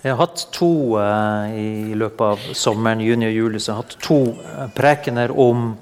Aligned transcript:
Jeg 0.00 0.14
har 0.14 0.22
hatt 0.22 0.46
to 0.56 0.96
uh, 0.96 1.50
i 1.52 1.92
løpet 1.92 2.22
av 2.24 2.44
sommeren, 2.56 3.02
juni 3.04 3.26
og 3.28 3.34
juli, 3.36 3.58
så 3.60 3.68
jeg 3.68 3.76
har 3.76 3.82
hatt 3.82 3.96
to 4.00 4.20
eh, 4.32 4.68
prekener 4.72 5.34
om, 5.36 5.74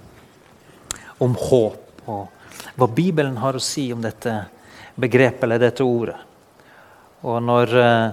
om 1.22 1.37
håp. 1.38 2.00
Og 2.11 2.73
hva 2.75 2.89
Bibelen 2.91 3.36
har 3.39 3.54
å 3.54 3.62
si 3.62 3.84
om 3.95 4.02
dette 4.02 4.32
begrepet 4.98 5.45
eller 5.46 5.62
dette 5.62 5.86
ordet. 5.86 6.16
Og 7.30 7.39
når 7.46 7.75
uh, 7.79 8.09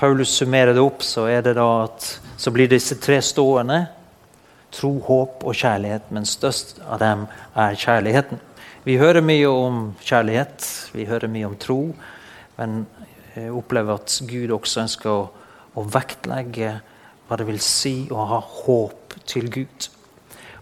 Paulus 0.00 0.32
summerer 0.38 0.72
det 0.72 0.80
opp, 0.80 1.04
så, 1.04 1.26
det 1.28 1.52
at, 1.60 2.08
så 2.40 2.54
blir 2.56 2.72
disse 2.72 2.96
tre 2.96 3.20
stående. 3.20 3.82
Tro, 4.72 4.94
håp 5.04 5.44
og 5.44 5.52
kjærlighet, 5.52 6.08
men 6.16 6.24
størst 6.24 6.80
av 6.88 7.02
dem 7.04 7.26
er 7.52 7.76
kjærligheten. 7.76 8.40
Vi 8.88 8.96
hører 8.96 9.20
mye 9.20 9.52
om 9.52 9.84
kjærlighet, 10.00 10.64
vi 10.96 11.04
hører 11.12 11.28
mye 11.28 11.52
om 11.52 11.60
tro, 11.60 11.78
men 12.56 12.86
jeg 13.36 13.52
opplever 13.52 14.00
at 14.00 14.16
Gud 14.32 14.56
også 14.56 14.86
ønsker 14.86 15.12
å 15.12 15.30
og 15.78 15.90
vektlegge 15.94 16.76
hva 17.28 17.38
det 17.40 17.46
vil 17.48 17.60
si 17.64 17.94
å 18.12 18.26
ha 18.28 18.40
håp 18.42 19.16
til 19.28 19.48
Gud. 19.52 19.88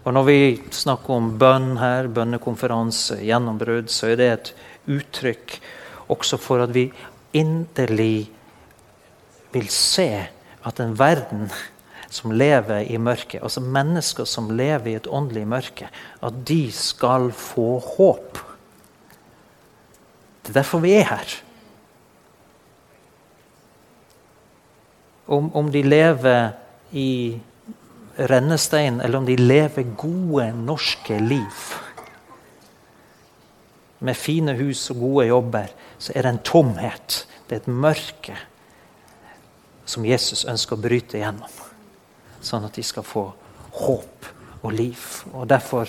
Og 0.01 0.13
Når 0.15 0.23
vi 0.25 0.39
snakker 0.73 1.13
om 1.13 1.33
bønn 1.37 1.75
her, 1.77 2.07
bønnekonferanse, 2.09 3.19
gjennombrudd, 3.21 3.91
så 3.93 4.13
er 4.13 4.17
det 4.17 4.29
et 4.31 4.53
uttrykk 4.89 5.59
også 6.11 6.39
for 6.41 6.63
at 6.63 6.73
vi 6.73 6.87
inderlig 7.37 8.31
vil 9.53 9.67
se 9.71 10.09
at 10.65 10.81
en 10.81 10.95
verden 10.97 11.51
som 12.11 12.33
lever 12.35 12.89
i 12.91 12.97
mørket, 12.99 13.39
altså 13.43 13.61
mennesker 13.63 14.27
som 14.27 14.49
lever 14.51 14.91
i 14.91 14.97
et 14.99 15.07
åndelig 15.07 15.45
mørke, 15.47 15.87
at 16.19 16.41
de 16.47 16.63
skal 16.75 17.29
få 17.35 17.77
håp. 17.93 18.41
Det 20.41 20.51
er 20.51 20.59
derfor 20.59 20.83
vi 20.83 20.97
er 20.97 21.07
her. 21.13 21.37
Om, 25.31 25.49
om 25.55 25.71
de 25.71 25.83
lever 25.83 26.51
i 26.91 27.39
rennestein, 28.15 28.99
eller 29.01 29.21
om 29.21 29.25
de 29.25 29.37
lever 29.39 29.93
gode, 29.97 30.49
norske 30.53 31.19
liv 31.19 31.63
med 34.01 34.17
fine 34.17 34.55
hus 34.57 34.87
og 34.89 34.97
gode 34.97 35.27
jobber, 35.29 35.73
så 36.01 36.13
er 36.15 36.25
det 36.25 36.31
en 36.33 36.45
tomhet. 36.45 37.17
Det 37.45 37.55
er 37.55 37.61
et 37.61 37.69
mørke 37.69 38.37
som 39.85 40.05
Jesus 40.07 40.41
ønsker 40.49 40.73
å 40.73 40.81
bryte 40.81 41.21
gjennom. 41.21 41.59
Sånn 42.41 42.65
at 42.65 42.73
de 42.77 42.85
skal 42.85 43.05
få 43.05 43.27
håp 43.77 44.29
og 44.63 44.73
liv. 44.73 45.05
Og 45.35 45.45
Derfor 45.49 45.85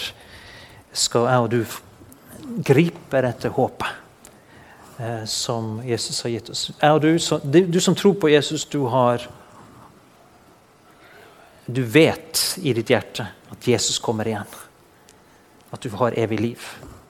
skal 0.93 1.29
jeg 1.31 1.47
og 1.47 1.51
du 1.55 2.63
gripe 2.69 3.25
etter 3.25 3.57
håpet 3.57 4.02
eh, 4.99 5.25
som 5.25 5.79
Jesus 5.87 6.23
har 6.23 6.31
gitt 6.31 6.51
oss. 6.51 6.71
Du, 7.01 7.19
så, 7.19 7.41
du 7.45 7.81
som 7.81 7.95
tror 7.95 8.15
på 8.15 8.29
Jesus, 8.29 8.65
du 8.65 8.81
har 8.93 9.29
du 11.67 11.83
vet 11.83 12.59
i 12.63 12.73
ditt 12.73 12.91
hjerte 12.91 13.27
at 13.51 13.67
Jesus 13.69 13.99
kommer 14.03 14.29
igjen. 14.29 14.49
At 15.71 15.81
du 15.81 15.91
har 15.97 16.19
evig 16.19 16.41
liv. 16.41 16.65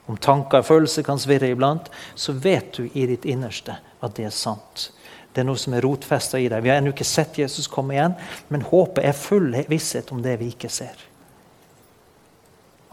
Om 0.05 0.17
tanker 0.17 0.61
og 0.61 0.67
følelser 0.67 1.03
kan 1.03 1.19
svirre 1.19 1.49
iblant, 1.51 1.89
så 2.15 2.35
vet 2.35 2.73
du 2.77 2.85
i 2.93 3.07
ditt 3.09 3.25
innerste 3.25 3.79
at 4.03 4.15
det 4.15 4.27
er 4.27 4.35
sant. 4.35 4.91
Det 5.33 5.41
er 5.41 5.47
noe 5.47 5.57
som 5.57 5.73
er 5.73 5.81
rotfesta 5.81 6.37
i 6.37 6.49
deg. 6.51 6.61
Vi 6.61 6.69
har 6.69 6.77
ennå 6.77 6.93
ikke 6.93 7.07
sett 7.07 7.39
Jesus 7.41 7.67
komme 7.71 7.95
igjen, 7.95 8.13
men 8.53 8.67
håpet 8.67 9.07
er 9.07 9.17
full 9.17 9.49
visshet 9.71 10.11
om 10.13 10.21
det 10.21 10.37
vi 10.43 10.51
ikke 10.53 10.69
ser. 10.69 10.93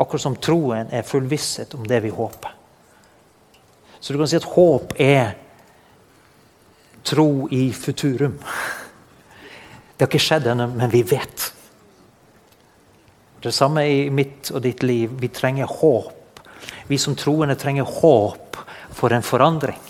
Akkurat 0.00 0.24
som 0.24 0.38
troen 0.40 0.88
er 0.88 1.04
full 1.04 1.28
visshet 1.28 1.74
om 1.76 1.84
det 1.86 2.00
vi 2.06 2.14
håper. 2.14 2.56
Så 4.00 4.12
du 4.12 4.18
kan 4.18 4.28
si 4.28 4.38
at 4.40 4.48
håp 4.56 4.94
er 5.00 5.34
tro 7.04 7.48
i 7.52 7.70
futurum. 7.72 8.38
Det 9.96 10.06
har 10.06 10.08
ikke 10.08 10.22
skjedd 10.24 10.48
ennå, 10.48 10.70
men 10.72 10.92
vi 10.92 11.02
vet. 11.04 11.50
Det 13.40 13.52
samme 13.52 13.84
i 13.88 14.08
mitt 14.12 14.50
og 14.52 14.62
ditt 14.64 14.82
liv. 14.84 15.12
Vi 15.20 15.28
trenger 15.32 15.68
håp. 15.68 16.40
Vi 16.88 16.98
som 16.98 17.16
troende 17.16 17.56
trenger 17.60 17.88
håp 17.88 18.56
for 18.96 19.12
en 19.12 19.24
forandring. 19.24 19.80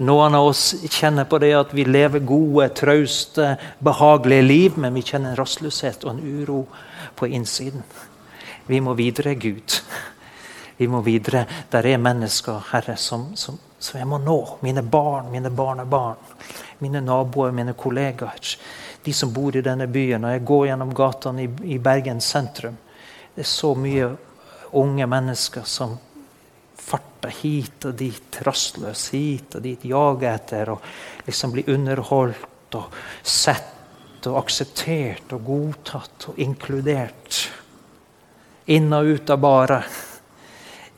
Noen 0.00 0.34
av 0.34 0.46
oss 0.48 0.70
kjenner 0.88 1.28
på 1.28 1.36
det 1.40 1.52
at 1.52 1.72
vi 1.76 1.84
lever 1.84 2.24
gode, 2.24 2.70
trauste, 2.76 3.58
behagelige 3.84 4.44
liv, 4.46 4.78
men 4.80 4.96
vi 4.96 5.04
kjenner 5.04 5.34
en 5.34 5.40
rastløshet 5.40 6.06
og 6.06 6.14
en 6.14 6.22
uro 6.24 6.62
på 7.16 7.28
innsiden. 7.28 7.84
Vi 8.66 8.80
må 8.80 8.94
videre, 8.96 9.34
Gud. 9.36 9.82
Vi 10.82 10.90
må 10.90 11.00
videre. 11.06 11.46
Der 11.70 11.86
er 11.86 12.02
mennesker, 12.02 12.58
Herre, 12.72 12.98
som, 12.98 13.30
som, 13.38 13.58
som 13.78 14.00
jeg 14.00 14.10
må 14.10 14.18
nå. 14.18 14.38
Mine 14.66 14.82
barn, 14.82 15.30
mine 15.30 15.50
barnebarn, 15.54 16.18
mine 16.82 17.04
naboer, 17.06 17.54
mine 17.54 17.76
kollegaer 17.78 18.56
de 19.02 19.12
som 19.12 19.32
bor 19.32 19.56
i 19.56 19.62
denne 19.62 19.86
byen. 19.86 20.22
Når 20.22 20.36
jeg 20.36 20.44
går 20.46 20.66
gjennom 20.66 20.94
gatene 20.94 21.44
i, 21.44 21.50
i 21.74 21.78
Bergen 21.82 22.20
sentrum, 22.22 22.78
det 23.34 23.44
er 23.44 23.50
så 23.50 23.72
mye 23.78 24.10
unge 24.78 25.06
mennesker 25.08 25.66
som 25.68 25.96
farter 26.82 27.32
hit 27.42 27.86
og 27.88 27.96
dit, 27.98 28.38
rastløs 28.46 29.08
hit 29.14 29.56
og 29.58 29.64
dit, 29.64 29.84
jager 29.86 30.28
etter 30.34 30.72
og 30.74 30.86
liksom 31.26 31.54
blir 31.54 31.70
underholdt 31.72 32.78
og 32.78 33.02
sett 33.22 34.26
og 34.28 34.38
akseptert 34.38 35.34
og 35.34 35.44
godtatt 35.46 36.28
og 36.30 36.38
inkludert. 36.42 37.42
Inn 38.70 38.92
og 38.94 39.10
ut 39.16 39.30
av 39.34 39.40
barer, 39.42 39.86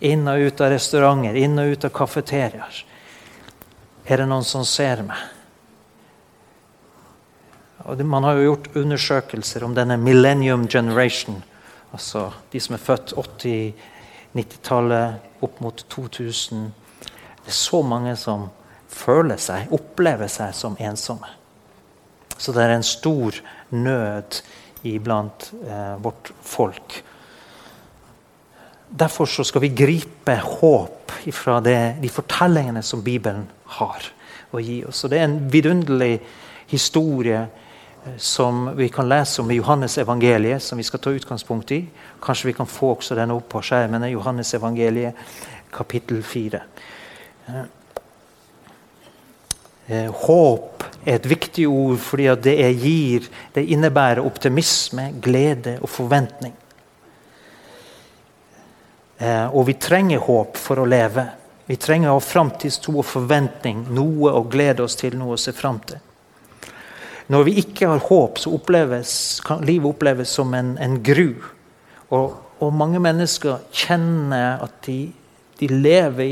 inn 0.01 0.29
og 0.29 0.41
ut 0.41 0.61
av 0.61 0.73
restauranter, 0.75 1.37
inn 1.37 1.59
og 1.61 1.75
ut 1.75 1.85
av 1.87 1.93
kafeteriaer. 1.95 2.85
Er 4.05 4.21
det 4.21 4.27
noen 4.29 4.45
som 4.45 4.65
ser 4.69 5.03
meg? 5.07 5.21
Man 7.85 8.25
har 8.25 8.39
jo 8.39 8.49
gjort 8.49 8.77
undersøkelser 8.81 9.65
om 9.65 9.75
denne 9.77 9.97
millennium 10.01 10.69
generation. 10.69 11.43
Altså 11.93 12.33
de 12.53 12.61
som 12.61 12.77
er 12.77 12.83
født 12.83 13.13
80-90-tallet, 13.21 15.31
opp 15.45 15.61
mot 15.61 15.85
2000. 15.93 16.73
Det 17.45 17.53
er 17.53 17.59
så 17.59 17.83
mange 17.85 18.17
som 18.17 18.49
føler 18.89 19.37
seg, 19.41 19.73
opplever 19.75 20.29
seg 20.33 20.55
som 20.57 20.77
ensomme. 20.81 21.29
Så 22.39 22.53
det 22.55 22.65
er 22.65 22.75
en 22.75 22.87
stor 22.87 23.37
nød 23.71 24.41
iblant 24.85 25.53
eh, 25.65 25.97
vårt 26.03 26.33
folk. 26.43 27.03
Derfor 28.95 29.27
skal 29.27 29.65
vi 29.65 29.73
gripe 29.75 30.37
håp 30.39 31.11
fra 31.35 31.59
det, 31.61 31.97
de 31.99 32.09
fortellingene 32.09 32.83
som 32.83 33.03
Bibelen 33.03 33.43
har 33.81 34.07
å 34.55 34.63
gi 34.63 34.85
oss. 34.87 35.03
Og 35.03 35.11
Det 35.11 35.19
er 35.19 35.27
en 35.27 35.41
vidunderlig 35.51 36.21
historie 36.71 37.41
som 38.17 38.69
vi 38.77 38.89
kan 38.95 39.09
lese 39.09 39.43
om 39.43 39.51
i 39.51 39.59
Johannes 39.59 39.99
evangeliet, 39.99 40.63
som 40.63 40.79
vi 40.79 40.87
skal 40.87 41.03
ta 41.03 41.11
utgangspunkt 41.11 41.73
i. 41.75 41.81
Kanskje 42.23 42.53
vi 42.53 42.57
kan 42.57 42.71
få 42.71 42.93
også 42.95 43.19
den 43.19 43.35
opp 43.35 43.49
på 43.51 43.65
skjermen. 43.67 44.07
Johannes 44.13 44.55
evangeliet, 44.55 45.19
kapittel 45.75 46.23
4. 46.23 46.63
Eh, 49.89 50.11
håp 50.23 50.85
er 51.05 51.19
et 51.19 51.27
viktig 51.29 51.67
ord 51.69 51.99
fordi 52.01 52.31
det 52.47 52.59
gir, 52.79 53.27
det 53.57 53.67
innebærer 53.75 54.23
optimisme, 54.23 55.11
glede 55.21 55.81
og 55.83 55.91
forventning. 55.91 56.55
Eh, 59.19 59.47
og 59.47 59.67
vi 59.69 59.77
trenger 59.79 60.23
håp 60.25 60.59
for 60.59 60.83
å 60.83 60.89
leve. 60.89 61.27
Vi 61.67 61.77
trenger 61.81 62.11
å 62.11 62.19
ha 62.19 62.25
framtidstro 62.25 62.99
og 63.01 63.07
forventning, 63.09 63.87
noe 63.95 64.35
å 64.35 64.43
glede 64.51 64.85
oss 64.85 64.99
til, 65.01 65.17
noe 65.17 65.39
å 65.39 65.41
se 65.41 65.55
fram 65.57 65.79
til. 65.87 66.01
Når 67.33 67.45
vi 67.47 67.55
ikke 67.63 67.89
har 67.89 68.03
håp, 68.05 68.39
så 68.39 68.53
oppleves, 68.53 69.41
kan 69.47 69.65
livet 69.65 69.89
oppleves 69.95 70.35
som 70.37 70.53
en, 70.55 70.75
en 70.77 70.99
gru. 71.03 71.31
Og, 72.11 72.35
og, 72.59 72.75
mange 72.77 73.01
mennesker 73.01 73.63
kjenner 73.73 74.61
at 74.67 74.77
de, 74.85 74.99
de 75.57 75.71
lever 75.73 76.29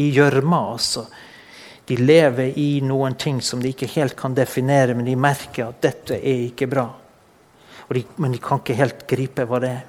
i 0.00 0.06
gjørma. 0.16 0.62
Altså. 0.78 1.04
De 1.84 1.98
lever 2.00 2.56
i 2.56 2.80
noen 2.80 3.18
ting 3.20 3.42
som 3.44 3.60
de 3.60 3.74
ikke 3.74 3.90
helt 3.98 4.16
kan 4.16 4.36
definere, 4.36 4.96
men 4.96 5.04
de 5.04 5.16
merker 5.20 5.68
at 5.68 5.82
dette 5.84 6.16
er 6.16 6.46
ikke 6.46 6.70
bra. 6.72 6.86
De, 7.92 8.00
men 8.16 8.32
de 8.32 8.40
kan 8.40 8.62
ikke 8.62 8.78
helt 8.80 9.04
gripe 9.10 9.44
hva 9.44 9.60
det 9.60 9.74
er. 9.74 9.82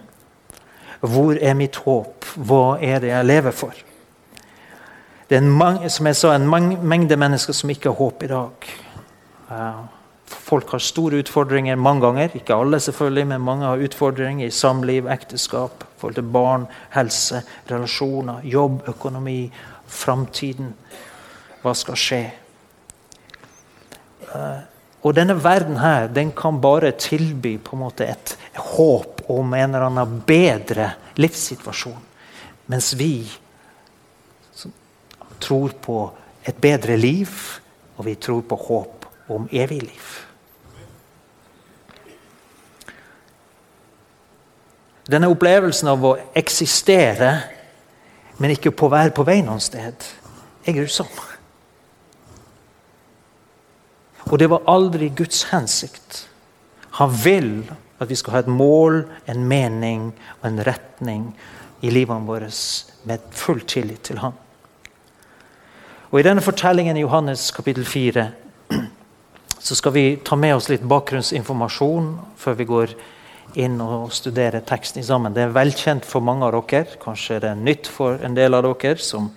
Hvor 1.02 1.38
er 1.42 1.58
mitt 1.58 1.76
håp? 1.76 2.26
Hva 2.36 2.78
er 2.82 3.02
det 3.04 3.12
jeg 3.12 3.26
lever 3.26 3.56
for? 3.56 3.84
Det 5.30 5.38
er 5.38 5.42
en, 5.42 5.90
som 5.90 6.06
jeg 6.06 6.16
sa, 6.16 6.36
en 6.36 6.48
mengde 6.86 7.18
mennesker 7.18 7.54
som 7.54 7.70
ikke 7.74 7.90
har 7.90 7.98
håp 7.98 8.24
i 8.24 8.32
dag. 8.32 8.72
Uh, 9.50 9.84
Folk 10.26 10.72
har 10.74 10.82
store 10.82 11.20
utfordringer 11.22 11.78
mange 11.78 12.02
ganger. 12.02 12.30
Ikke 12.38 12.56
alle, 12.56 12.80
selvfølgelig, 12.80 13.28
men 13.28 13.42
mange 13.42 13.66
har 13.66 13.82
utfordringer 13.82 14.48
i 14.48 14.54
samliv, 14.54 15.08
ekteskap, 15.12 15.84
forhold 15.98 16.16
til 16.16 16.32
barn, 16.34 16.68
helse, 16.94 17.42
relasjoner, 17.72 18.42
jobb, 18.44 18.82
økonomi, 18.90 19.52
framtiden. 19.88 20.74
Hva 21.62 21.74
skal 21.78 22.00
skje? 22.00 22.22
Eh, 24.26 24.64
og 25.06 25.14
denne 25.18 25.38
verden 25.44 25.78
her, 25.78 26.08
den 26.10 26.32
kan 26.34 26.62
bare 26.62 26.92
tilby 26.98 27.58
på 27.62 27.78
en 27.78 27.84
måte 27.86 28.10
et 28.10 28.38
håp 28.57 29.22
om 29.28 29.54
en 29.54 29.75
eller 29.75 29.86
annen 29.86 30.22
bedre 30.28 30.92
livssituasjon. 31.16 32.02
Mens 32.66 32.94
vi 32.94 33.28
som 34.54 34.74
tror 35.40 35.75
på 35.81 36.00
et 36.44 36.57
bedre 36.62 36.98
liv, 36.98 37.31
og 37.96 38.06
vi 38.06 38.16
tror 38.16 38.42
på 38.42 38.56
håp 38.56 39.06
om 39.28 39.48
evig 39.52 39.81
liv. 39.84 40.07
Denne 45.06 45.30
opplevelsen 45.30 45.90
av 45.92 46.06
å 46.06 46.16
eksistere, 46.38 47.31
men 48.42 48.56
ikke 48.56 48.74
på 48.74 48.90
være 48.90 49.13
på 49.13 49.25
vei 49.28 49.40
noen 49.46 49.62
sted, 49.62 50.06
er 50.66 50.78
grusom. 50.78 51.10
Og 54.25 54.40
det 54.42 54.50
var 54.50 54.66
aldri 54.69 55.12
Guds 55.13 55.44
hensikt. 55.51 56.24
Han 56.98 57.13
vil 57.22 57.51
at 58.00 58.10
vi 58.10 58.18
skal 58.20 58.36
ha 58.36 58.40
et 58.44 58.52
mål, 58.52 59.06
en 59.32 59.46
mening 59.48 60.10
og 60.42 60.50
en 60.50 60.64
retning 60.68 61.30
i 61.86 61.92
livene 61.94 62.28
våre 62.28 62.50
med 63.06 63.30
full 63.32 63.62
tillit 63.62 64.04
til 64.04 64.20
Han. 64.24 64.34
Og 66.12 66.20
I 66.20 66.26
denne 66.26 66.44
fortellingen 66.44 66.98
i 66.98 67.04
Johannes 67.04 67.50
kapittel 67.52 67.86
4 67.86 68.30
så 69.66 69.76
skal 69.76 69.92
vi 69.96 70.06
ta 70.24 70.36
med 70.38 70.56
oss 70.56 70.70
litt 70.70 70.84
bakgrunnsinformasjon 70.86 72.12
før 72.38 72.58
vi 72.60 72.68
går 72.70 72.92
inn 73.58 73.80
og 73.82 74.12
studerer 74.14 74.62
teksten 74.68 75.04
sammen. 75.04 75.34
Det 75.34 75.46
er 75.46 75.56
velkjent 75.56 76.06
for 76.06 76.22
mange 76.22 76.46
av 76.46 76.54
dere. 76.70 77.00
Kanskje 77.02 77.40
det 77.42 77.50
er 77.50 77.64
nytt 77.64 77.90
for 77.90 78.22
en 78.22 78.36
del 78.38 78.54
av 78.54 78.66
dere. 78.68 79.00
Som, 79.02 79.32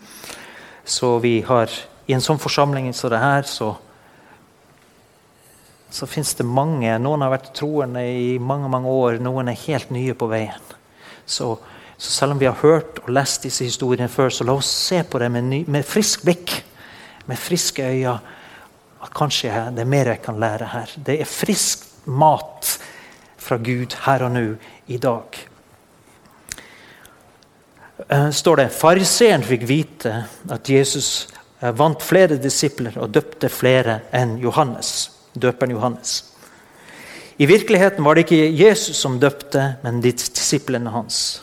så 0.85 1.17
vi 1.25 1.41
har 1.49 1.73
I 2.09 2.15
en 2.17 2.25
sånn 2.25 2.41
forsamling 2.41 2.87
som 2.97 3.11
det 3.13 3.19
her, 3.21 3.43
så, 3.45 3.75
så 5.91 6.07
fins 6.07 6.35
det 6.39 6.47
mange. 6.47 6.91
Noen 7.01 7.25
har 7.25 7.33
vært 7.33 7.53
troende 7.57 8.03
i 8.05 8.37
mange 8.41 8.69
mange 8.73 8.93
år, 8.93 9.19
noen 9.25 9.51
er 9.51 9.63
helt 9.67 9.93
nye 9.95 10.17
på 10.19 10.29
veien. 10.31 10.75
Så, 11.29 11.55
så 11.97 12.13
selv 12.13 12.37
om 12.37 12.41
vi 12.41 12.49
har 12.49 12.59
hørt 12.63 13.01
og 13.05 13.13
lest 13.13 13.47
disse 13.49 13.67
historiene 13.67 14.11
før, 14.13 14.33
så 14.33 14.47
la 14.47 14.57
oss 14.59 14.71
se 14.89 15.03
på 15.05 15.21
det 15.23 15.31
med, 15.33 15.49
ny, 15.49 15.63
med 15.69 15.87
frisk 15.87 16.25
blikk. 16.29 16.55
Med 17.29 17.41
friske 17.41 17.85
øyne. 17.85 18.19
At 18.99 19.13
kanskje 19.15 19.53
det 19.77 19.85
er 19.85 19.91
mer 19.91 20.09
jeg 20.11 20.23
kan 20.25 20.41
lære 20.41 20.73
her. 20.73 20.95
Det 21.07 21.21
er 21.21 21.29
frisk 21.29 21.85
mat 22.09 22.79
fra 23.39 23.59
Gud 23.63 23.95
her 24.05 24.25
og 24.27 24.35
nå 24.35 24.47
i 24.91 24.99
dag. 25.01 25.39
Uh, 28.09 28.31
står 28.31 28.61
det 28.61 28.69
Fariseeren 28.73 29.45
fikk 29.45 29.65
vite 29.69 30.13
at 30.55 30.69
Jesus 30.71 31.29
uh, 31.61 31.73
vant 31.77 32.03
flere 32.03 32.39
disipler 32.41 32.95
og 33.03 33.11
døpte 33.15 33.51
flere 33.53 34.01
enn 34.15 34.37
Johannes, 34.41 35.11
døperen 35.41 35.75
Johannes. 35.77 36.35
I 37.39 37.47
virkeligheten 37.47 38.05
var 38.05 38.15
det 38.15 38.27
ikke 38.27 38.51
Jesus 38.59 38.99
som 38.99 39.21
døpte, 39.21 39.77
men 39.83 40.03
disiplene 40.03 40.91
hans. 40.91 41.43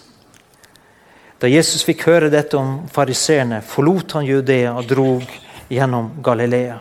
Da 1.39 1.47
Jesus 1.47 1.83
fikk 1.87 2.05
høre 2.07 2.29
dette 2.31 2.57
om 2.59 2.85
fariseerne, 2.91 3.61
forlot 3.63 4.17
han 4.17 4.27
Judea 4.27 4.75
og 4.75 4.87
drog 4.89 5.25
gjennom 5.71 6.11
Galilea. 6.23 6.77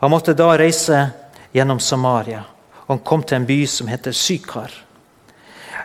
Han 0.00 0.10
måtte 0.10 0.34
da 0.34 0.52
reise 0.58 1.02
gjennom 1.54 1.80
Samaria 1.82 2.44
og 2.88 2.94
han 2.94 3.04
kom 3.04 3.22
til 3.22 3.36
en 3.36 3.46
by 3.46 3.66
som 3.68 3.88
heter 3.92 4.16
Sykar. 4.16 4.72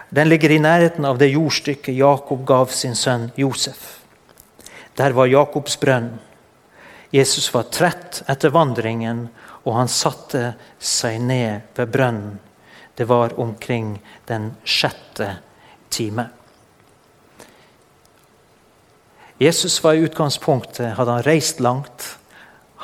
Den 0.09 0.29
ligger 0.31 0.53
i 0.55 0.61
nærheten 0.63 1.03
av 1.05 1.17
det 1.19 1.33
jordstykket 1.33 1.97
Jakob 1.97 2.45
gav 2.47 2.69
sin 2.71 2.95
sønn 2.95 3.27
Josef. 3.35 3.99
Der 4.95 5.11
var 5.11 5.27
Jakobs 5.27 5.75
brønn. 5.81 6.13
Jesus 7.11 7.49
var 7.53 7.67
trett 7.75 8.21
etter 8.31 8.53
vandringen, 8.55 9.27
og 9.63 9.75
han 9.77 9.91
satte 9.91 10.53
seg 10.79 11.21
ned 11.23 11.75
ved 11.77 11.91
brønnen. 11.91 12.39
Det 12.93 13.07
var 13.09 13.33
omkring 13.39 13.95
den 14.29 14.51
sjette 14.63 15.29
time. 15.89 16.27
Jesus 19.41 19.79
var 19.83 19.97
i 19.97 20.03
utgangspunktet 20.05 20.93
hadde 20.97 21.11
han 21.11 21.25
reist 21.25 21.59
langt. 21.59 22.17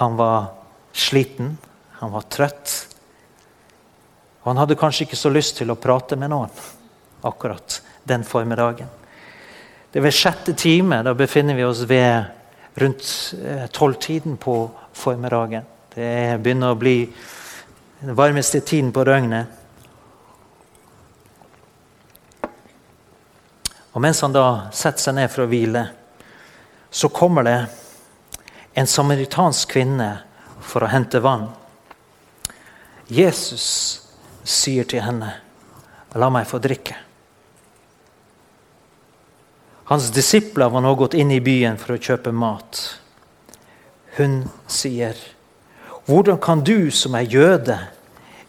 Han 0.02 0.18
var 0.18 0.48
sliten, 0.92 1.58
han 2.00 2.12
var 2.12 2.26
trøtt. 2.32 2.74
Og 4.42 4.50
han 4.52 4.64
hadde 4.64 4.80
kanskje 4.80 5.06
ikke 5.06 5.20
så 5.20 5.30
lyst 5.30 5.60
til 5.60 5.70
å 5.70 5.78
prate 5.78 6.18
med 6.18 6.32
noen 6.34 6.50
akkurat 7.28 7.82
den 8.08 8.24
formiddagen. 8.26 8.90
Det 9.92 10.00
er 10.00 10.06
ved 10.06 10.16
sjette 10.16 10.54
time. 10.58 11.02
Da 11.06 11.14
befinner 11.18 11.58
vi 11.58 11.66
oss 11.68 11.84
ved 11.90 12.80
rundt 12.80 13.36
eh, 13.44 13.68
tolvtiden 13.74 14.38
på 14.42 14.62
formiddagen. 14.94 15.68
Det 16.00 16.40
begynner 16.40 16.72
å 16.72 16.80
bli 16.80 17.10
den 18.00 18.16
varmeste 18.16 18.62
tiden 18.64 18.94
på 18.96 19.04
døgnet. 19.04 19.48
Og 23.92 24.00
Mens 24.00 24.22
han 24.24 24.32
da 24.32 24.70
setter 24.72 25.04
seg 25.04 25.18
ned 25.18 25.28
for 25.34 25.44
å 25.44 25.50
hvile, 25.52 25.82
så 26.88 27.10
kommer 27.12 27.44
det 27.44 27.58
en 28.80 28.88
samaritansk 28.88 29.74
kvinne 29.74 30.08
for 30.64 30.86
å 30.86 30.92
hente 30.94 31.20
vann. 31.20 31.50
Jesus 33.12 33.66
sier 34.44 34.88
til 34.88 35.04
henne, 35.04 35.34
'La 36.16 36.30
meg 36.30 36.48
få 36.48 36.62
drikke'. 36.64 36.96
Hans 39.92 40.08
disipler 40.16 40.70
var 40.70 40.82
nå 40.82 40.96
gått 40.96 41.14
inn 41.14 41.32
i 41.32 41.42
byen 41.44 41.78
for 41.78 41.98
å 41.98 42.00
kjøpe 42.00 42.32
mat. 42.32 43.00
Hun 44.16 44.48
sier, 44.68 45.18
'Hvordan 46.06 46.40
kan 46.40 46.64
du 46.64 46.92
som 46.92 47.16
er 47.16 47.22
jøde, 47.22 47.80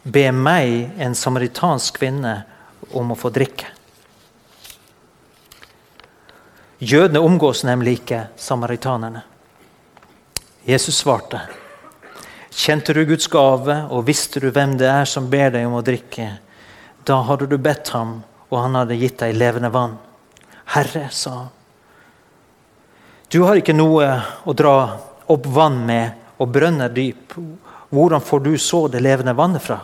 be 0.03 0.31
meg, 0.31 0.91
en 0.97 1.15
samaritansk 1.15 1.97
kvinne, 1.97 2.43
om 2.93 3.11
å 3.11 3.15
få 3.15 3.29
drikke?' 3.29 3.69
Jødene 6.81 7.19
omgås 7.19 7.63
nemlig 7.63 7.99
ikke 7.99 8.27
samaritanerne. 8.37 9.21
Jesus 10.65 10.97
svarte, 10.97 11.41
Kjente 12.51 12.93
du 12.93 13.05
Guds 13.05 13.27
gave, 13.27 13.75
og 13.89 14.05
visste 14.05 14.41
du 14.43 14.49
hvem 14.51 14.73
det 14.77 14.89
er 14.89 15.05
som 15.05 15.29
ber 15.29 15.53
deg 15.53 15.67
om 15.69 15.77
å 15.79 15.85
drikke? 15.85 16.25
Da 17.07 17.21
hadde 17.23 17.47
du 17.47 17.55
bedt 17.57 17.93
ham, 17.95 18.23
og 18.49 18.57
han 18.59 18.75
hadde 18.75 18.97
gitt 18.99 19.21
deg 19.21 19.37
levende 19.37 19.69
vann. 19.71 19.95
Herre, 20.73 21.07
sa 21.11 21.31
han. 21.37 21.49
Du 23.31 23.39
har 23.47 23.55
ikke 23.55 23.77
noe 23.77 24.09
å 24.43 24.53
dra 24.57 24.75
opp 25.31 25.45
vann 25.47 25.79
med, 25.87 26.17
og 26.41 26.49
brønn 26.49 26.81
er 26.81 26.93
dyp. 26.93 27.35
Hvordan 27.91 28.23
får 28.23 28.39
du 28.45 28.53
så 28.57 28.87
det 28.89 29.03
levende 29.03 29.35
vannet 29.37 29.63
fra? 29.63 29.81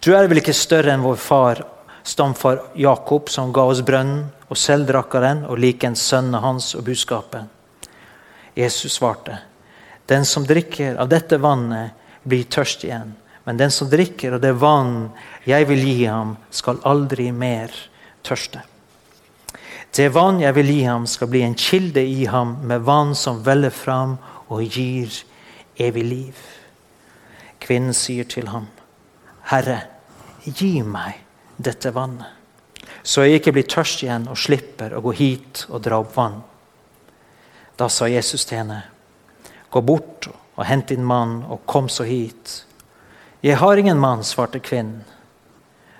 Du 0.00 0.12
er 0.14 0.28
vel 0.30 0.40
ikke 0.40 0.54
større 0.56 0.94
enn 0.94 1.04
vår 1.04 1.18
far, 1.20 1.60
stamfar 2.06 2.62
Jakob, 2.78 3.28
som 3.28 3.52
ga 3.52 3.66
oss 3.68 3.82
brønnen, 3.84 4.28
og 4.48 4.56
selv 4.56 4.88
drakk 4.88 5.18
av 5.18 5.26
den, 5.26 5.44
og 5.50 5.60
likens 5.60 6.04
sønnene 6.08 6.40
hans 6.40 6.70
og 6.78 6.86
budskapet? 6.86 7.44
Jesus 8.56 8.96
svarte. 8.96 9.36
Den 10.08 10.24
som 10.24 10.46
drikker 10.48 10.96
av 10.96 11.10
dette 11.10 11.36
vannet, 11.42 11.92
blir 12.28 12.48
tørst 12.48 12.84
igjen. 12.84 13.12
Men 13.44 13.56
den 13.56 13.70
som 13.72 13.88
drikker 13.88 14.36
av 14.36 14.42
det 14.42 14.54
vann 14.60 15.10
jeg 15.48 15.68
vil 15.68 15.84
gi 15.84 16.08
ham, 16.08 16.34
skal 16.50 16.80
aldri 16.88 17.30
mer 17.32 17.72
tørste. 18.26 18.62
Det 19.96 20.10
vann 20.12 20.42
jeg 20.42 20.54
vil 20.58 20.72
gi 20.72 20.82
ham, 20.84 21.06
skal 21.08 21.30
bli 21.32 21.42
en 21.46 21.56
kilde 21.56 22.04
i 22.04 22.26
ham 22.28 22.58
med 22.68 22.84
vann 22.84 23.14
som 23.16 23.40
veller 23.44 23.72
fram 23.72 24.18
og 24.48 24.64
gir 24.64 25.12
evig 25.78 26.04
liv. 26.04 26.42
Kvinnen 27.60 27.94
sier 27.96 28.28
til 28.28 28.48
ham, 28.52 28.68
Herre, 29.50 29.80
gi 30.44 30.82
meg 30.82 31.18
dette 31.56 31.92
vannet, 31.94 32.28
så 33.02 33.24
jeg 33.24 33.40
ikke 33.40 33.54
blir 33.56 33.68
tørst 33.68 34.02
igjen 34.04 34.28
og 34.30 34.38
slipper 34.38 34.94
å 34.94 35.02
gå 35.04 35.14
hit 35.16 35.64
og 35.68 35.82
dra 35.84 35.98
opp 36.02 36.14
vann. 36.16 36.38
Da 37.78 37.88
sa 37.92 38.08
Jesus 38.10 38.44
til 38.48 38.62
henne, 38.62 38.82
Gå 39.68 39.82
bort 39.84 40.30
og 40.32 40.64
hent 40.64 40.88
din 40.88 41.04
mann, 41.04 41.42
og 41.44 41.66
kom 41.68 41.90
så 41.92 42.06
hit. 42.08 42.64
Jeg 43.44 43.58
har 43.60 43.76
ingen 43.76 43.98
mann, 44.00 44.24
svarte 44.24 44.62
kvinnen. 44.64 45.04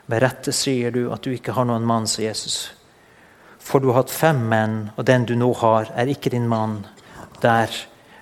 Med 0.08 0.22
rette 0.24 0.54
sier 0.56 0.90
du 0.90 1.10
at 1.12 1.22
du 1.22 1.34
ikke 1.34 1.52
har 1.52 1.66
noen 1.68 1.84
mann, 1.84 2.06
sa 2.08 2.22
Jesus. 2.24 2.70
For 3.60 3.78
du 3.78 3.90
har 3.90 4.00
hatt 4.00 4.14
fem 4.14 4.40
menn, 4.48 4.78
og 4.96 5.04
den 5.04 5.26
du 5.28 5.34
nå 5.36 5.52
har, 5.60 5.90
er 5.92 6.08
ikke 6.08 6.32
din 6.32 6.48
mann. 6.48 6.80
Der 7.42 7.68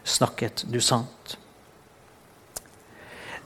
snakket 0.07 0.65
du 0.71 0.81
sant. 0.81 1.37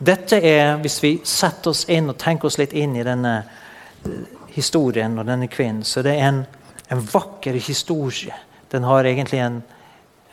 Dette 0.01 0.39
er, 0.41 0.79
hvis 0.81 0.97
vi 1.03 1.11
setter 1.29 1.75
oss 1.75 1.85
inn 1.93 2.09
og 2.09 2.17
tenker 2.21 2.49
oss 2.49 2.57
litt 2.61 2.73
inn 2.73 2.95
i 2.97 3.05
denne 3.05 3.35
eh, 3.41 4.23
historien 4.55 5.19
og 5.21 5.29
denne 5.29 5.49
kvinnen, 5.53 5.85
så 5.85 6.05
det 6.05 6.15
er 6.17 6.29
en, 6.31 6.41
en 6.89 7.05
vakker 7.05 7.59
historie. 7.61 8.37
Den 8.73 8.87
har 8.89 9.05
egentlig 9.05 9.43
en, 9.45 9.61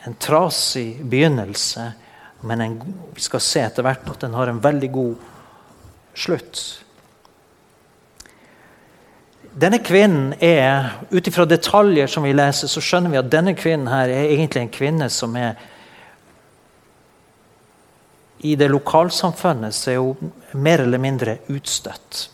en 0.07 0.15
trasig 0.23 1.01
begynnelse, 1.03 1.91
men 2.47 2.63
en, 2.63 2.77
vi 3.15 3.23
skal 3.25 3.43
se 3.43 3.65
etter 3.67 3.83
hvert 3.83 4.07
at 4.13 4.23
den 4.23 4.37
har 4.39 4.47
en 4.47 4.63
veldig 4.63 4.91
god 4.95 5.27
slutt. 6.17 6.63
Denne 9.57 9.79
kvinnen 9.81 10.35
er, 10.43 10.93
Ut 11.11 11.27
ifra 11.27 11.47
detaljer 11.49 12.07
som 12.07 12.23
vi 12.23 12.35
leser, 12.35 12.69
så 12.69 12.83
skjønner 12.83 13.11
vi 13.11 13.19
at 13.19 13.31
denne 13.33 13.55
kvinnen 13.57 13.89
her 13.89 14.11
er 14.13 14.31
egentlig 14.31 14.63
en 14.63 14.77
kvinne 14.79 15.09
som 15.11 15.35
er 15.39 15.57
I 18.39 18.55
det 18.55 18.67
lokalsamfunnet 18.69 19.75
så 19.75 19.91
er 19.91 20.01
hun 20.01 20.33
mer 20.61 20.83
eller 20.83 21.01
mindre 21.01 21.37
utstøtt. 21.47 22.27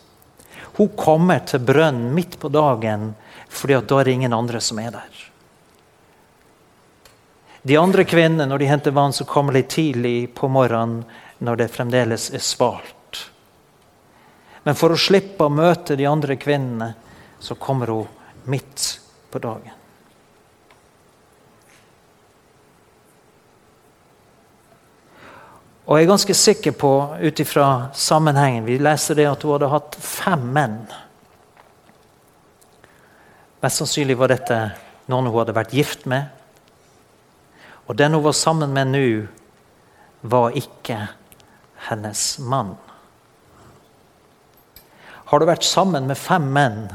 Hun 0.76 0.90
kommer 0.98 1.44
til 1.46 1.62
brønnen 1.64 2.12
midt 2.14 2.38
på 2.40 2.50
dagen 2.52 3.12
fordi 3.54 3.78
da 3.86 4.00
er 4.00 4.08
det 4.08 4.16
ingen 4.18 4.34
andre 4.34 4.60
som 4.60 4.80
er 4.82 4.90
der. 4.96 5.20
De 7.64 7.76
andre 7.80 8.04
kvinnene 8.04 8.48
når 8.50 8.60
de 8.60 8.66
henter 8.68 8.92
vann, 8.92 9.14
så 9.14 9.24
kommer 9.24 9.54
litt 9.54 9.70
tidlig 9.72 10.34
på 10.36 10.50
morgenen 10.52 11.04
når 11.38 11.62
det 11.62 11.70
fremdeles 11.72 12.26
er 12.34 12.42
svalt. 12.44 13.22
Men 14.64 14.76
for 14.76 14.92
å 14.92 15.00
slippe 15.00 15.46
å 15.46 15.52
møte 15.52 15.96
de 15.96 16.08
andre 16.08 16.36
kvinnene, 16.40 16.90
så 17.38 17.56
kommer 17.60 17.92
hun 17.92 18.50
midt 18.50 18.98
på 19.30 19.40
dagen. 19.40 19.83
Og 25.84 25.98
jeg 25.98 26.06
er 26.06 26.12
ganske 26.14 26.34
sikker 26.34 26.72
på, 26.80 26.92
ut 27.20 27.40
ifra 27.40 27.90
sammenhengen 27.92 28.64
Vi 28.64 28.78
leser 28.80 29.18
det 29.18 29.26
at 29.28 29.42
hun 29.44 29.52
hadde 29.52 29.72
hatt 29.72 29.98
fem 30.00 30.46
menn. 30.56 30.78
Mest 33.60 33.82
sannsynlig 33.82 34.16
var 34.16 34.32
dette 34.32 34.58
noen 35.12 35.28
hun 35.28 35.36
hadde 35.42 35.56
vært 35.56 35.76
gift 35.76 36.06
med. 36.08 36.32
Og 37.84 37.96
den 38.00 38.16
hun 38.16 38.24
var 38.24 38.36
sammen 38.36 38.72
med 38.72 38.92
nå, 38.94 39.06
var 40.24 40.56
ikke 40.56 41.02
hennes 41.90 42.22
mann. 42.40 42.72
Har 45.28 45.40
du 45.40 45.48
vært 45.48 45.66
sammen 45.68 46.08
med 46.08 46.16
fem 46.16 46.46
menn, 46.52 46.86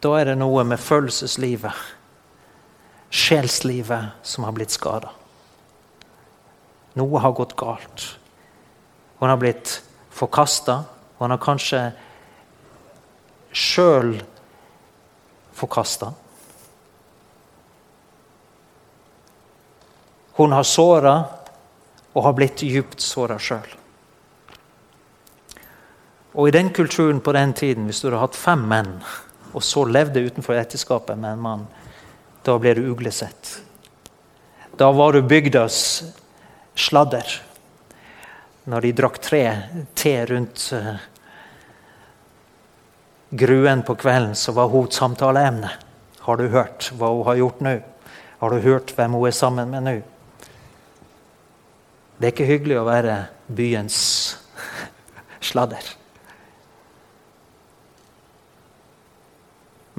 da 0.00 0.12
er 0.14 0.30
det 0.30 0.36
noe 0.38 0.62
med 0.64 0.80
følelseslivet, 0.80 1.74
sjelslivet, 3.10 4.04
som 4.22 4.44
har 4.44 4.52
blitt 4.52 4.70
skada. 4.70 5.10
Noe 6.98 7.20
har 7.22 7.32
gått 7.32 7.56
galt. 7.56 8.04
Hun 9.18 9.28
har 9.28 9.36
blitt 9.36 9.82
forkasta. 10.10 10.82
Hun 11.18 11.30
har 11.30 11.40
kanskje 11.42 11.82
sjøl 13.52 14.16
forkasta. 15.52 16.12
Hun 20.38 20.52
har 20.54 20.62
såra 20.62 21.16
og 22.12 22.22
har 22.22 22.34
blitt 22.38 22.62
djupt 22.62 23.02
såra 23.02 23.38
sjøl. 23.42 23.74
Og 26.38 26.48
i 26.48 26.54
den 26.54 26.70
kulturen 26.70 27.20
på 27.20 27.32
den 27.34 27.52
tiden, 27.52 27.88
hvis 27.88 28.00
du 28.00 28.08
hadde 28.08 28.20
hatt 28.22 28.38
fem 28.38 28.62
menn, 28.70 28.92
og 29.50 29.64
så 29.64 29.82
levde 29.88 30.22
utenfor 30.22 30.58
ekteskapet 30.60 31.18
med 31.18 31.34
en 31.34 31.42
mann, 31.42 31.64
da 32.46 32.56
ble 32.58 32.74
du 32.78 32.86
uglesett. 32.90 33.58
Da 34.78 34.92
var 34.92 35.12
du 35.12 35.22
bygdas 35.22 36.04
sladder. 36.78 37.26
Når 38.68 38.84
de 38.84 38.92
drakk 39.00 39.18
tre 39.24 39.42
te 39.96 40.12
rundt 40.28 40.68
uh, 40.76 40.94
gruen 43.30 43.82
på 43.82 43.96
kvelden, 43.98 44.36
så 44.36 44.52
var 44.52 44.70
hun 44.70 44.90
samtaleemne. 44.92 45.70
Har 46.28 46.36
du 46.36 46.48
hørt 46.52 46.90
hva 46.94 47.10
hun 47.14 47.26
har 47.26 47.40
gjort 47.40 47.64
nå? 47.64 47.74
Har 48.38 48.54
du 48.54 48.62
hørt 48.62 48.92
hvem 48.94 49.16
hun 49.16 49.26
er 49.26 49.34
sammen 49.34 49.72
med 49.72 49.86
nå? 49.88 49.96
Det 52.18 52.28
er 52.28 52.34
ikke 52.34 52.50
hyggelig 52.50 52.80
å 52.80 52.86
være 52.86 53.22
byens 53.46 53.98
sladder. 55.40 55.97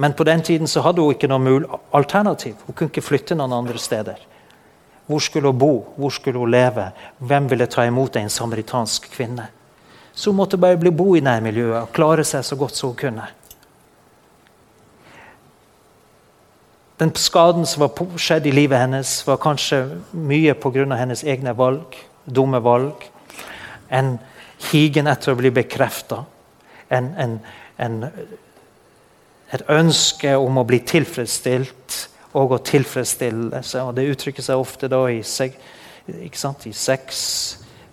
Men 0.00 0.12
på 0.12 0.24
den 0.24 0.42
tiden 0.42 0.68
så 0.68 0.80
hadde 0.80 1.02
hun 1.04 1.12
ikke 1.12 1.28
noe 1.28 1.58
alternativ. 1.92 2.54
Hun 2.64 2.74
kunne 2.74 2.88
ikke 2.88 3.04
flytte 3.04 3.36
noen 3.36 3.52
andre 3.52 3.76
steder. 3.78 4.22
Hvor 5.04 5.20
skulle 5.20 5.52
hun 5.52 5.58
bo? 5.60 5.74
Hvor 5.96 6.14
skulle 6.16 6.40
hun 6.40 6.48
leve? 6.50 6.86
Hvem 7.18 7.50
ville 7.50 7.66
ta 7.68 7.84
imot 7.84 8.16
en 8.16 8.32
samaritansk 8.32 9.10
kvinne? 9.12 9.50
Så 10.14 10.30
hun 10.30 10.38
måtte 10.40 10.56
bare 10.56 10.80
bli 10.80 10.90
bo 10.90 11.10
i 11.16 11.20
nærmiljøet 11.20 11.82
og 11.82 11.92
klare 11.92 12.24
seg 12.24 12.48
så 12.48 12.56
godt 12.56 12.80
som 12.80 12.94
hun 12.94 12.96
kunne. 12.96 13.28
Den 17.00 17.12
skaden 17.14 17.68
som 17.68 17.84
var 17.84 18.16
skjedd 18.16 18.48
i 18.48 18.56
livet 18.56 18.80
hennes, 18.80 19.18
var 19.28 19.36
kanskje 19.36 19.84
mye 20.16 20.56
pga. 20.56 20.94
hennes 20.96 21.24
egne 21.24 21.52
valg, 21.56 21.96
dumme 22.24 22.64
valg. 22.64 23.04
En 23.90 24.18
higen 24.72 25.06
etter 25.06 25.32
å 25.32 25.36
bli 25.36 25.50
bekrefta. 25.50 26.24
En, 26.88 27.14
en, 27.18 27.40
en 27.76 28.06
et 29.50 29.66
ønske 29.72 30.36
om 30.38 30.60
å 30.60 30.66
bli 30.66 30.80
tilfredsstilt 30.86 31.96
og 32.38 32.54
å 32.54 32.60
tilfredsstille 32.62 33.62
seg. 33.66 33.88
Og 33.88 33.96
det 33.96 34.08
uttrykker 34.12 34.46
seg 34.46 34.62
ofte 34.62 34.90
da 34.90 35.02
i, 35.10 35.20
i 35.20 36.72
sex, 36.74 37.24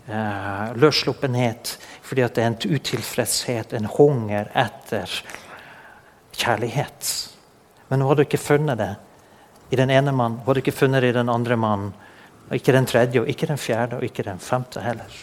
eh, 0.07 0.67
løssluppenhet, 0.77 1.77
fordi 2.05 2.27
det 2.27 2.43
er 2.43 2.51
en 2.51 2.59
utilfredshet, 2.77 3.73
en 3.73 3.89
hunger 3.97 4.51
etter 4.53 5.21
kjærlighet. 6.37 7.13
Men 7.89 8.01
hun 8.01 8.11
hadde 8.11 8.27
ikke 8.27 8.41
funnet 8.41 8.77
det 8.77 8.93
i 9.71 9.79
den 9.79 9.91
ene 9.91 10.13
mannen, 10.15 10.39
hun 10.39 10.51
hadde 10.51 10.63
ikke 10.63 10.77
funnet 10.77 11.03
det 11.03 11.11
i 11.11 11.17
den 11.17 11.31
andre 11.33 11.57
mannen. 11.59 11.95
Og 12.47 12.55
ikke 12.55 12.71
den 12.71 12.85
tredje, 12.87 13.19
og 13.19 13.27
ikke 13.27 13.49
den 13.49 13.59
fjerde 13.59 13.97
og 13.97 14.05
ikke 14.07 14.23
den 14.23 14.39
femte 14.39 14.79
heller. 14.79 15.15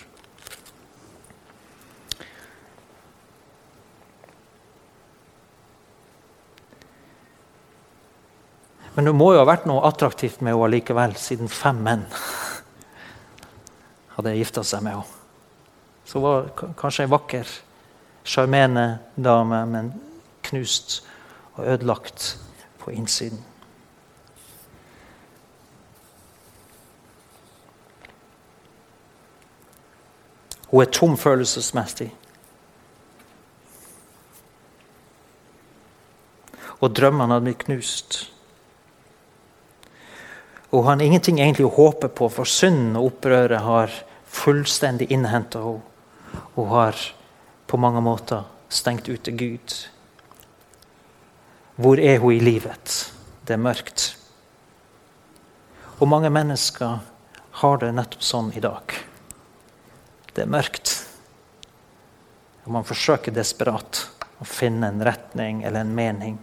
Men 8.94 9.08
det 9.08 9.14
må 9.14 9.32
jo 9.34 9.40
ha 9.42 9.48
vært 9.48 9.66
noe 9.66 9.82
attraktivt 9.88 10.40
med 10.40 10.54
henne 10.54 10.70
likevel, 10.76 11.16
siden 11.18 11.50
fem 11.50 11.80
menn 11.82 12.06
hadde 14.14 14.36
gifta 14.38 14.62
seg 14.62 14.84
med 14.86 15.00
henne. 15.00 15.20
Så 16.04 16.20
hun 16.20 16.26
var 16.26 16.74
kanskje 16.78 17.06
ei 17.06 17.10
vakker, 17.10 17.48
sjarmerende 18.28 18.98
dame, 19.16 19.64
men 19.66 19.90
knust 20.44 21.00
og 21.56 21.64
ødelagt 21.64 22.36
på 22.78 22.92
innsiden. 22.92 23.40
Hun 30.68 30.82
er 30.82 30.90
tom 30.90 31.16
følelsesmessig. 31.18 32.10
Og 36.80 36.90
drømmene 36.96 37.36
hadde 37.36 37.46
blitt 37.46 37.64
knust. 37.64 38.33
Og 40.74 40.82
har 40.88 41.02
ingenting 41.02 41.38
egentlig 41.38 41.68
å 41.68 41.76
håpe 41.76 42.08
på, 42.10 42.26
for 42.32 42.48
synden 42.50 42.96
og 42.98 43.12
opprøret 43.12 43.62
har 43.62 43.92
fullstendig 44.34 45.12
innhenta 45.14 45.62
henne. 45.62 45.90
Hun 46.56 46.66
har 46.72 46.98
på 47.70 47.78
mange 47.78 48.00
måter 48.02 48.42
stengt 48.68 49.06
ute 49.06 49.30
Gud. 49.38 49.74
Hvor 51.78 52.00
er 52.02 52.18
hun 52.22 52.34
i 52.34 52.42
livet? 52.42 52.96
Det 53.46 53.54
er 53.54 53.62
mørkt. 53.62 54.08
Og 56.00 56.10
mange 56.10 56.30
mennesker 56.34 56.98
har 57.62 57.78
det 57.78 57.92
nettopp 57.94 58.26
sånn 58.26 58.50
i 58.58 58.62
dag. 58.62 58.96
Det 60.34 60.42
er 60.42 60.50
mørkt. 60.50 60.96
Og 62.64 62.72
man 62.74 62.86
forsøker 62.86 63.34
desperat 63.34 64.08
å 64.42 64.46
finne 64.48 64.90
en 64.90 65.02
retning 65.06 65.62
eller 65.62 65.84
en 65.84 65.94
mening 65.94 66.38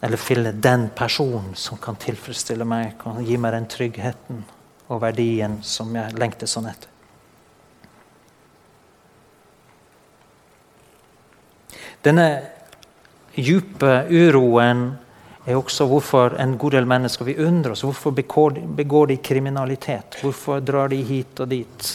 eller 0.00 0.16
finne 0.16 0.52
den 0.52 0.88
personen 0.94 1.54
som 1.54 1.78
kan 1.82 1.96
tilfredsstille 1.98 2.64
meg, 2.68 2.94
kan 3.00 3.18
gi 3.24 3.38
meg 3.40 3.54
den 3.56 3.66
tryggheten 3.70 4.44
og 4.88 5.02
verdien 5.02 5.58
som 5.66 5.90
jeg 5.96 6.14
lengter 6.18 6.48
sånn 6.50 6.68
etter. 6.70 6.94
Denne 12.06 12.28
dype 13.34 14.04
uroen 14.06 14.84
er 15.48 15.56
også 15.58 15.88
hvorfor 15.90 16.36
en 16.40 16.54
god 16.60 16.76
del 16.76 16.86
mennesker 16.88 17.26
vi 17.26 17.38
undrer 17.42 17.74
oss. 17.74 17.82
Hvorfor 17.82 18.14
begår 18.14 19.10
de 19.10 19.16
kriminalitet? 19.16 20.20
Hvorfor 20.22 20.60
drar 20.60 20.92
de 20.92 21.00
hit 21.02 21.40
og 21.42 21.50
dit? 21.50 21.88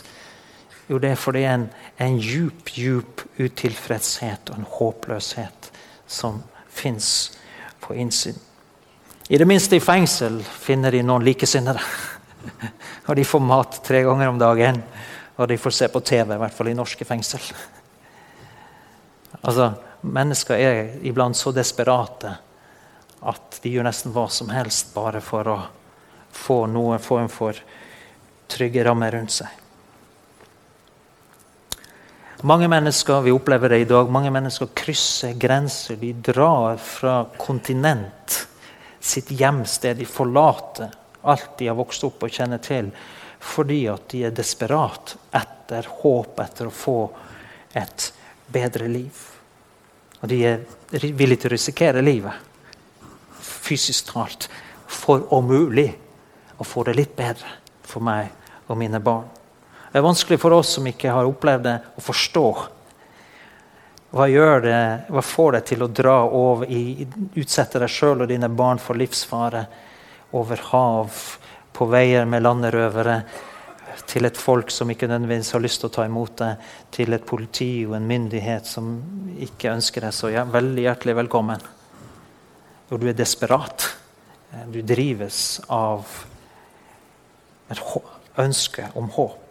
Jo, 0.90 1.00
det 1.00 1.14
er 1.14 1.20
fordi 1.20 1.46
en, 1.48 1.70
en 2.04 2.18
djup, 2.20 2.68
djup 2.76 3.24
utilfredshet 3.40 4.52
og 4.52 4.60
en 4.60 4.68
håpløshet 4.76 5.72
som 6.10 6.42
fins 6.68 7.38
på 7.84 7.96
innsyn. 8.00 8.40
I 9.28 9.38
det 9.38 9.48
minste 9.48 9.78
i 9.78 9.84
fengsel 9.84 10.42
finner 10.44 10.92
de 10.92 11.04
noen 11.04 11.24
likesinnede. 11.24 11.80
og 13.08 13.16
de 13.16 13.26
får 13.28 13.44
mat 13.44 13.80
tre 13.86 14.04
ganger 14.04 14.32
om 14.32 14.40
dagen. 14.40 14.82
Og 15.36 15.48
de 15.50 15.58
får 15.58 15.76
se 15.78 15.88
på 15.90 16.02
TV, 16.06 16.36
i 16.36 16.42
hvert 16.42 16.54
fall 16.54 16.70
i 16.70 16.78
norske 16.78 17.08
fengsel. 17.08 17.42
altså, 19.42 19.74
Mennesker 20.04 20.60
er 20.60 20.98
iblant 21.08 21.38
så 21.40 21.54
desperate 21.56 22.34
at 23.24 23.60
de 23.64 23.72
gjør 23.72 23.88
nesten 23.88 24.12
hva 24.12 24.28
som 24.28 24.50
helst 24.52 24.92
bare 24.92 25.22
for 25.24 25.48
å 25.48 25.58
få 26.34 26.66
noen 26.68 27.00
form 27.00 27.30
for 27.32 27.56
trygge 28.52 28.84
rammer 28.84 29.16
rundt 29.16 29.32
seg. 29.32 29.63
Mange 32.46 32.68
mennesker 32.68 33.22
vi 33.22 33.32
opplever 33.32 33.70
det 33.70 33.78
i 33.80 33.86
dag, 33.88 34.10
mange 34.12 34.32
mennesker 34.32 34.68
krysser 34.76 35.32
grenser. 35.40 35.96
De 35.96 36.10
drar 36.14 36.76
fra 36.78 37.22
kontinent, 37.40 38.48
sitt 39.00 39.30
hjemsted. 39.32 39.96
De 39.98 40.06
forlater 40.06 40.90
alt 41.22 41.54
de 41.58 41.70
har 41.70 41.78
vokst 41.78 42.04
opp 42.04 42.26
og 42.28 42.34
kjenner 42.36 42.60
til, 42.60 42.90
fordi 43.40 43.86
at 43.88 44.10
de 44.12 44.26
er 44.28 44.36
desperat 44.36 45.14
etter 45.40 45.88
håp, 46.02 46.42
etter 46.44 46.68
å 46.68 46.74
få 46.76 46.98
et 47.80 48.10
bedre 48.52 48.90
liv. 48.92 49.22
Og 50.20 50.28
de 50.28 50.42
er 50.50 50.66
villige 50.92 51.46
til 51.46 51.54
å 51.54 51.54
risikere 51.56 52.04
livet, 52.04 52.36
fysisk 53.40 54.12
talt, 54.12 54.50
for 54.84 55.30
om 55.32 55.48
mulig 55.48 55.88
å 56.60 56.68
få 56.68 56.84
det 56.90 56.98
litt 57.00 57.16
bedre 57.16 57.56
for 57.88 58.04
meg 58.04 58.36
og 58.68 58.76
mine 58.84 59.00
barn. 59.00 59.32
Det 59.94 60.00
er 60.00 60.06
vanskelig 60.08 60.40
for 60.42 60.56
oss 60.58 60.72
som 60.74 60.88
ikke 60.90 61.12
har 61.14 61.28
opplevd 61.30 61.68
det, 61.68 61.74
å 61.94 62.02
forstå. 62.02 62.48
Hva, 64.10 64.26
gjør 64.26 64.64
det, 64.64 64.78
hva 65.14 65.22
får 65.22 65.52
deg 65.54 65.68
til 65.70 65.84
å 65.86 65.88
dra 66.02 66.16
over 66.34 66.66
i, 66.66 67.06
utsette 67.38 67.78
deg 67.78 67.92
sjøl 67.94 68.24
og 68.26 68.32
dine 68.32 68.50
barn 68.50 68.82
for 68.82 68.98
livsfare 68.98 69.62
over 70.34 70.64
hav, 70.72 71.20
på 71.78 71.86
veier 71.94 72.26
med 72.26 72.42
landerøvere, 72.42 73.20
til 74.10 74.26
et 74.26 74.42
folk 74.42 74.74
som 74.74 74.90
ikke 74.90 75.12
nødvendigvis 75.12 75.54
har 75.54 75.62
lyst 75.62 75.84
til 75.84 75.92
å 75.92 75.94
ta 76.00 76.08
imot 76.10 76.42
deg, 76.42 76.66
til 76.98 77.14
et 77.14 77.30
politi 77.30 77.70
og 77.86 77.94
en 78.00 78.10
myndighet 78.10 78.66
som 78.66 78.90
ikke 79.46 79.76
ønsker 79.76 80.08
deg 80.08 80.18
så 80.18 80.34
ja, 80.34 80.48
veldig 80.50 80.88
hjertelig 80.88 81.18
velkommen. 81.22 81.70
Og 82.90 82.98
du 82.98 83.06
er 83.14 83.22
desperat. 83.22 83.92
Du 84.74 84.82
drives 84.82 85.62
av 85.70 86.10
et 87.70 87.86
ønske 88.42 88.90
om 88.98 89.14
håp. 89.14 89.43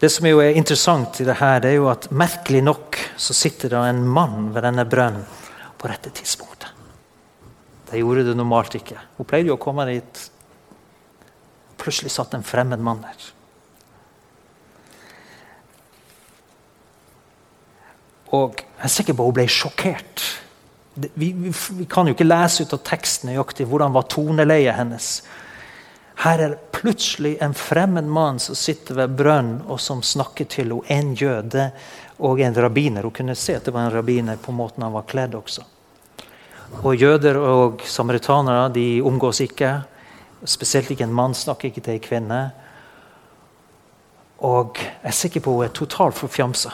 Det 0.00 0.10
som 0.10 0.26
er 0.26 0.56
interessant 0.58 1.20
i 1.22 1.26
det 1.26 1.38
her, 1.38 1.60
det 1.62 1.70
er 1.70 1.78
jo 1.78 1.90
at 1.92 2.10
merkelig 2.10 2.62
nok 2.64 2.98
så 3.16 3.36
sitter 3.36 3.72
det 3.72 3.82
en 3.88 4.02
mann 4.08 4.50
ved 4.54 4.66
denne 4.66 4.84
brønnen 4.88 5.26
på 5.78 5.88
rette 5.90 6.10
tidspunktet. 6.14 6.70
De 7.90 8.00
gjorde 8.00 8.24
det 8.26 8.34
normalt 8.36 8.74
ikke. 8.74 8.98
Hun 9.18 9.28
pleide 9.28 9.52
jo 9.52 9.58
å 9.58 9.60
komme 9.60 9.86
dit. 9.86 10.20
Plutselig 11.78 12.10
satt 12.14 12.34
en 12.34 12.46
fremmed 12.46 12.82
mann 12.82 13.04
der. 13.04 13.30
Og 18.34 18.58
jeg 18.58 18.88
er 18.88 18.90
sikker 18.90 19.14
på 19.14 19.22
at 19.22 19.30
hun 19.30 19.36
ble 19.36 19.46
sjokkert. 19.52 20.24
Vi, 20.94 21.30
vi, 21.30 21.52
vi, 21.52 21.86
kan 21.90 22.08
jo 22.08 22.14
ikke 22.16 22.26
lese 22.26 22.64
ut 22.64 22.74
av 22.74 22.82
teksten 22.86 23.30
nøyaktig 23.30 23.66
hvordan 23.70 23.94
var 23.94 24.08
toneleiet 24.10 24.78
hennes. 24.78 25.10
Her 26.14 26.38
er 26.38 26.56
plutselig 26.72 27.36
en 27.42 27.54
fremmed 27.54 28.06
mann 28.06 28.38
som 28.38 28.54
sitter 28.54 28.94
ved 28.94 29.16
brønnen 29.18 29.62
og 29.66 29.80
som 29.80 30.02
snakker 30.02 30.46
til 30.48 30.70
henne. 30.70 30.86
En 30.88 31.14
jøde 31.14 31.70
og 32.18 32.40
en 32.40 32.54
rabbiner. 32.54 33.02
Hun 33.02 33.14
kunne 33.14 33.34
se 33.34 33.56
at 33.56 33.64
det 33.64 33.74
var 33.74 33.88
en 33.88 33.96
rabbiner 33.96 34.36
på 34.36 34.52
måten 34.52 34.86
han 34.86 34.94
var 34.94 35.08
kledd 35.10 35.34
også. 35.34 35.64
Og 36.82 36.96
Jøder 36.96 37.36
og 37.38 37.82
samaritanere 37.86 38.68
de 38.74 39.02
omgås 39.02 39.40
ikke. 39.44 39.76
Spesielt 40.44 40.90
ikke 40.90 41.06
en 41.06 41.14
mann 41.14 41.34
snakker 41.34 41.68
ikke 41.68 41.84
til 41.84 41.98
en 41.98 42.04
kvinne. 42.04 42.40
Og 44.44 44.80
jeg 44.80 45.08
er 45.08 45.16
sikker 45.16 45.44
på 45.44 45.54
hun 45.54 45.66
er 45.66 45.74
totalt 45.76 46.18
forfjamsa. 46.18 46.72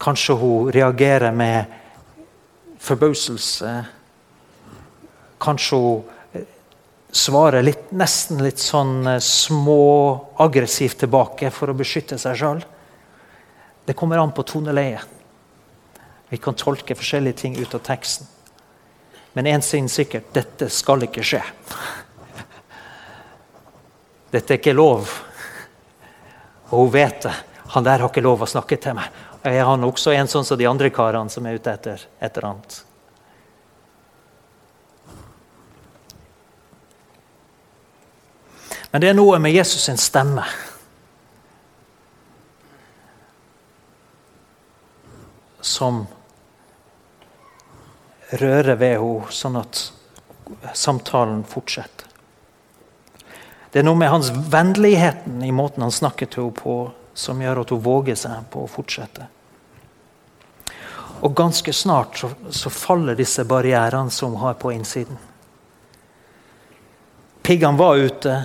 Kanskje 0.00 0.36
hun 0.36 0.72
reagerer 0.74 1.32
med 1.32 1.64
forbauselse. 2.82 3.74
Kanskje 5.40 5.78
hun 5.78 6.13
svarer 7.14 7.62
litt, 7.62 7.90
nesten 7.94 8.42
litt 8.42 8.58
sånn 8.58 9.06
eh, 9.06 9.20
småaggressivt 9.22 11.04
tilbake 11.04 11.50
for 11.54 11.70
å 11.70 11.76
beskytte 11.78 12.18
seg 12.18 12.38
sjøl. 12.40 12.62
Det 13.84 13.94
kommer 13.94 14.18
an 14.18 14.32
på 14.34 14.42
toneleiet. 14.48 15.12
Vi 16.32 16.40
kan 16.42 16.56
tolke 16.58 16.96
forskjellige 16.98 17.44
ting 17.44 17.58
ut 17.60 17.74
av 17.76 17.84
teksten. 17.86 18.26
Men 19.34 19.46
én 19.46 19.62
ting 19.62 19.88
sikkert 19.90 20.32
dette 20.34 20.68
skal 20.70 21.06
ikke 21.06 21.22
skje. 21.26 21.42
Dette 24.34 24.54
er 24.54 24.58
ikke 24.58 24.74
lov. 24.74 25.10
Og 26.70 26.86
hun 26.86 26.92
vet 26.94 27.22
det. 27.26 27.34
Han 27.74 27.86
der 27.86 28.02
har 28.02 28.10
ikke 28.10 28.24
lov 28.24 28.42
å 28.42 28.50
snakke 28.50 28.78
til 28.82 28.96
meg. 28.98 29.10
Er 29.46 29.66
han 29.66 29.84
også 29.86 30.14
en 30.14 30.30
sånn 30.30 30.46
som 30.46 30.58
de 30.58 30.66
andre 30.70 30.90
karene 30.94 31.30
som 31.30 31.46
er 31.46 31.58
ute 31.58 31.70
etter 31.70 32.02
et 32.18 32.30
eller 32.38 32.50
annet? 32.50 32.83
Men 38.94 39.02
det 39.02 39.08
er 39.10 39.16
noe 39.18 39.40
med 39.42 39.50
Jesus 39.50 39.88
sin 39.88 39.96
stemme. 39.98 40.44
Som 45.58 46.04
rører 48.30 48.78
ved 48.78 48.94
henne, 49.00 49.34
sånn 49.34 49.58
at 49.58 49.82
samtalen 50.78 51.42
fortsetter. 51.42 52.06
Det 53.74 53.82
er 53.82 53.90
noe 53.90 53.98
med 53.98 54.14
hans 54.14 54.30
vennligheten 54.30 55.42
i 55.42 55.50
måten 55.50 55.82
han 55.82 55.98
snakker 55.98 56.30
til 56.30 56.52
henne 56.52 56.62
på, 56.62 56.78
som 57.18 57.42
gjør 57.42 57.64
at 57.66 57.74
hun 57.74 57.84
våger 57.90 58.22
seg 58.22 58.46
på 58.54 58.62
å 58.62 58.72
fortsette. 58.78 59.26
Og 61.26 61.34
ganske 61.34 61.74
snart 61.74 62.22
så, 62.22 62.30
så 62.46 62.70
faller 62.70 63.18
disse 63.18 63.42
barrierene 63.42 64.14
som 64.14 64.38
hun 64.38 64.46
har 64.46 64.54
på 64.54 64.70
innsiden. 64.78 65.18
Piggene 67.42 67.74
var 67.74 67.98
ute. 67.98 68.44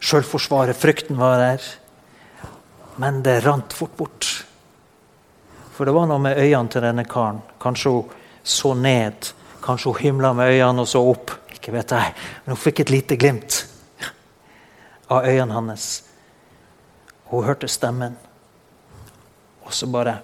Selvforsvaret, 0.00 0.76
frykten 0.76 1.18
var 1.18 1.38
der. 1.38 1.64
Men 2.96 3.22
det 3.22 3.40
rant 3.44 3.72
fort 3.72 3.96
bort. 3.96 4.44
For 5.74 5.86
det 5.86 5.94
var 5.94 6.08
noe 6.10 6.22
med 6.22 6.38
øynene 6.38 6.70
til 6.72 6.82
denne 6.82 7.04
karen. 7.06 7.42
Kanskje 7.62 7.90
hun 7.94 8.14
så 8.42 8.74
ned. 8.74 9.32
Kanskje 9.62 9.92
hun 9.92 10.02
himla 10.02 10.32
med 10.34 10.54
øynene 10.54 10.82
og 10.82 10.88
så 10.90 11.02
opp. 11.06 11.30
Ikke 11.54 11.74
vet 11.74 11.94
jeg. 11.94 12.14
Men 12.44 12.54
hun 12.54 12.62
fikk 12.62 12.80
et 12.82 12.90
lite 12.90 13.18
glimt 13.18 13.60
av 15.10 15.26
øynene 15.26 15.54
hans. 15.54 16.02
Hun 17.30 17.44
hørte 17.44 17.68
stemmen. 17.68 18.16
Og 19.66 19.74
så 19.74 19.86
bare 19.86 20.16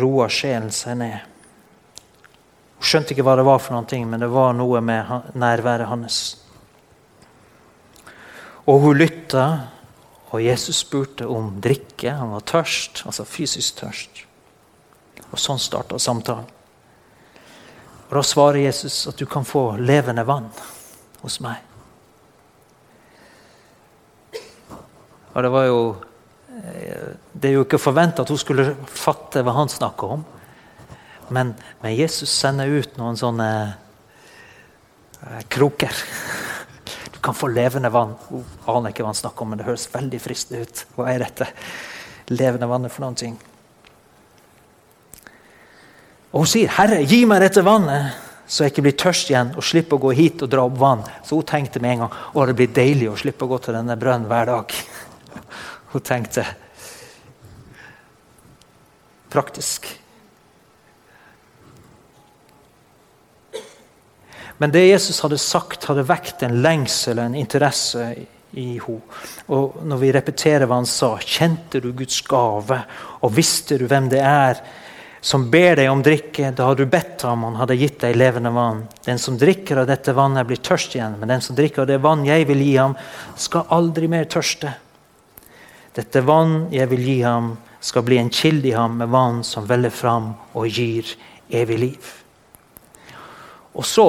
roa 0.00 0.28
sjelen 0.32 0.72
seg 0.74 0.98
ned. 0.98 1.18
Hun 2.76 2.88
skjønte 2.90 3.14
ikke 3.14 3.24
hva 3.26 3.36
det 3.38 3.46
var 3.46 3.60
for 3.62 3.76
noe, 3.76 4.02
men 4.06 4.22
det 4.22 4.32
var 4.32 4.56
noe 4.56 4.80
med 4.80 5.34
nærværet 5.34 5.90
hans. 5.90 6.18
Og 8.66 8.80
hun 8.82 8.98
lytta, 8.98 9.44
og 10.34 10.42
Jesus 10.42 10.82
spurte 10.82 11.26
om 11.30 11.52
drikke. 11.62 12.10
Han 12.10 12.34
var 12.34 12.46
tørst, 12.48 13.04
altså 13.06 13.26
fysisk 13.28 13.78
tørst. 13.82 14.24
Og 15.30 15.38
sånn 15.38 15.60
starta 15.62 15.98
samtalen. 16.02 16.48
Og 18.06 18.14
Da 18.14 18.22
svarer 18.22 18.64
Jesus 18.64 19.06
at 19.10 19.18
du 19.18 19.26
kan 19.26 19.46
få 19.46 19.76
levende 19.78 20.26
vann 20.26 20.50
hos 21.22 21.38
meg. 21.40 21.62
Og 25.36 25.42
det 25.42 25.50
var 25.52 25.66
jo 25.66 25.80
eh, 26.56 27.14
Det 27.32 27.50
er 27.50 27.58
jo 27.58 27.64
ikke 27.66 27.82
forventa 27.82 28.22
at 28.22 28.30
hun 28.32 28.40
skulle 28.40 28.70
fatte 28.88 29.42
hva 29.44 29.52
han 29.58 29.68
snakka 29.68 30.06
om. 30.16 30.24
Men, 31.28 31.54
men, 31.82 31.96
Jesus 31.96 32.30
sender 32.30 32.70
ut 32.70 32.96
noen 32.98 33.18
sånne 33.18 33.50
eh, 33.66 35.42
kroker. 35.50 36.02
Du 37.16 37.20
kan 37.24 37.34
få 37.34 37.48
levende 37.48 37.88
vann. 37.88 38.12
Hun 38.28 38.44
aner 38.68 38.92
ikke 38.92 39.00
hva 39.00 39.14
han 39.14 39.16
snakker 39.16 39.42
om, 39.42 39.54
men 39.54 39.60
det 39.62 39.64
høres 39.64 39.88
veldig 39.88 40.18
fristende 40.20 40.66
ut. 40.66 40.82
Hva 40.98 41.06
er 41.08 41.24
dette 41.24 41.48
levende 42.28 42.68
vannet 42.68 42.92
for 42.92 43.06
noen 43.06 43.16
ting? 43.16 43.38
Og 46.34 46.42
hun 46.42 46.50
sier, 46.50 46.68
'Herre, 46.68 47.00
gi 47.08 47.24
meg 47.24 47.40
dette 47.40 47.64
vannet, 47.64 48.12
så 48.46 48.64
jeg 48.64 48.74
ikke 48.74 48.84
blir 48.84 48.98
tørst 49.00 49.30
igjen 49.30 49.54
og 49.56 49.64
slipper 49.64 49.96
å 49.96 50.04
gå 50.04 50.12
hit 50.12 50.42
og 50.44 50.50
dra 50.52 50.66
opp 50.68 50.76
vann.' 50.76 51.08
Så 51.24 51.40
hun 51.40 51.48
tenkte 51.48 51.80
med 51.80 51.92
en 51.92 52.04
gang 52.04 52.12
å 52.34 52.46
det 52.46 52.56
blir 52.58 52.68
deilig 52.68 53.08
å 53.08 53.16
slippe 53.16 53.48
å 53.48 53.48
gå 53.48 53.58
til 53.64 53.74
denne 53.74 53.96
brønnen 53.96 54.28
hver 54.28 54.52
dag. 54.52 54.74
Hun 55.92 56.02
tenkte 56.02 56.44
praktisk. 59.32 59.88
Men 64.58 64.72
det 64.72 64.86
Jesus 64.86 65.20
hadde 65.20 65.38
sagt, 65.40 65.84
hadde 65.84 66.06
vekt 66.08 66.42
en 66.46 66.62
lengsel 66.64 67.20
en 67.20 67.36
interesse 67.36 68.08
i 68.56 68.78
henne. 68.80 69.00
Og 69.52 69.82
når 69.84 70.00
vi 70.00 70.12
repeterer 70.16 70.64
hva 70.66 70.80
han 70.80 70.88
sa, 70.88 71.16
kjente 71.20 71.82
du 71.84 71.90
Guds 71.96 72.22
gave, 72.24 72.78
og 73.20 73.34
visste 73.36 73.76
du 73.76 73.84
hvem 73.90 74.08
det 74.12 74.22
er 74.24 74.62
som 75.26 75.48
ber 75.50 75.74
deg 75.80 75.90
om 75.90 76.02
drikke, 76.06 76.52
da 76.54 76.68
har 76.68 76.76
du 76.78 76.84
bedt 76.86 77.24
ham, 77.26 77.42
han 77.48 77.56
hadde 77.58 77.76
gitt 77.80 77.98
deg 78.04 78.14
levende 78.14 78.52
vann. 78.54 78.84
Den 79.04 79.18
som 79.18 79.34
drikker 79.38 79.80
av 79.82 79.88
dette 79.90 80.14
vannet, 80.14 80.46
blir 80.46 80.60
tørst 80.62 80.94
igjen, 80.94 81.16
men 81.18 81.32
den 81.32 81.42
som 81.42 81.56
drikker 81.58 81.82
av 81.82 81.88
det 81.90 81.98
vann 82.04 82.22
jeg 82.28 82.46
vil 82.46 82.62
gi 82.62 82.76
ham, 82.78 82.94
skal 83.34 83.66
aldri 83.74 84.06
mer 84.12 84.28
tørste. 84.30 84.70
Dette 85.96 86.22
vann 86.22 86.68
jeg 86.70 86.86
vil 86.92 87.02
gi 87.08 87.16
ham, 87.24 87.56
skal 87.82 88.06
bli 88.06 88.20
en 88.20 88.30
kilde 88.30 88.70
i 88.70 88.76
ham 88.76 89.00
med 89.00 89.10
vann 89.10 89.42
som 89.46 89.66
veller 89.66 89.90
fram 89.90 90.30
og 90.54 90.70
gir 90.70 91.10
evig 91.50 91.80
liv. 91.80 92.14
Og 93.74 93.84
så 93.84 94.06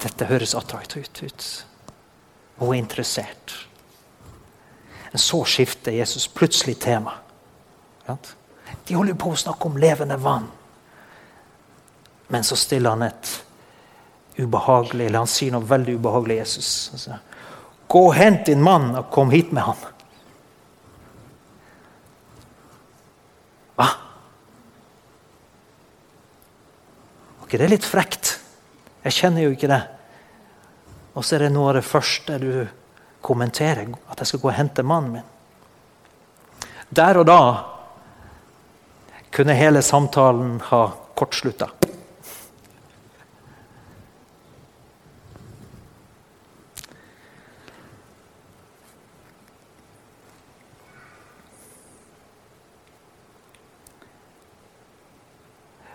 Dette 0.00 0.28
høres 0.30 0.54
attraktivt 0.56 1.22
ut. 1.22 1.48
Hun 2.60 2.74
er 2.74 2.78
interessert. 2.80 3.54
Men 5.10 5.18
så 5.18 5.42
skifter 5.44 5.92
Jesus 5.92 6.28
plutselig 6.28 6.78
tema. 6.80 7.12
De 8.86 8.94
holder 8.94 9.14
på 9.18 9.32
å 9.32 9.38
snakke 9.38 9.68
om 9.68 9.78
levende 9.80 10.16
vann. 10.20 10.48
Men 12.30 12.44
så 12.46 12.56
stiller 12.56 12.94
han 12.94 13.02
et 13.02 13.30
ubehagelig, 14.36 15.06
eller 15.06 15.24
han 15.24 15.30
sier 15.30 15.52
noe 15.54 15.66
veldig 15.66 15.96
ubehagelig, 15.98 16.36
Jesus. 16.40 17.08
Gå 17.90 18.04
og 18.06 18.14
hent 18.14 18.46
din 18.46 18.62
mann 18.62 18.92
og 18.94 19.10
kom 19.12 19.32
hit 19.34 19.50
med 19.52 19.66
han. 19.66 19.80
Hva? 23.74 23.88
ikke 27.44 27.58
det 27.64 27.72
litt 27.72 27.88
frekt? 27.88 28.39
Jeg 29.04 29.16
kjenner 29.16 29.46
jo 29.46 29.54
ikke 29.54 29.70
det. 29.70 29.82
Og 31.16 31.24
så 31.24 31.36
er 31.36 31.46
det 31.46 31.54
noe 31.54 31.70
av 31.72 31.78
det 31.78 31.86
første 31.88 32.38
du 32.40 32.52
kommenterer, 33.24 33.88
at 34.08 34.20
jeg 34.20 34.30
skal 34.30 34.42
gå 34.42 34.50
og 34.50 34.58
hente 34.58 34.84
mannen 34.86 35.18
min. 35.18 35.28
Der 36.90 37.20
og 37.20 37.26
da 37.28 37.40
kunne 39.30 39.54
hele 39.54 39.82
samtalen 39.82 40.58
ha 40.70 40.86
kortslutta. 41.16 41.70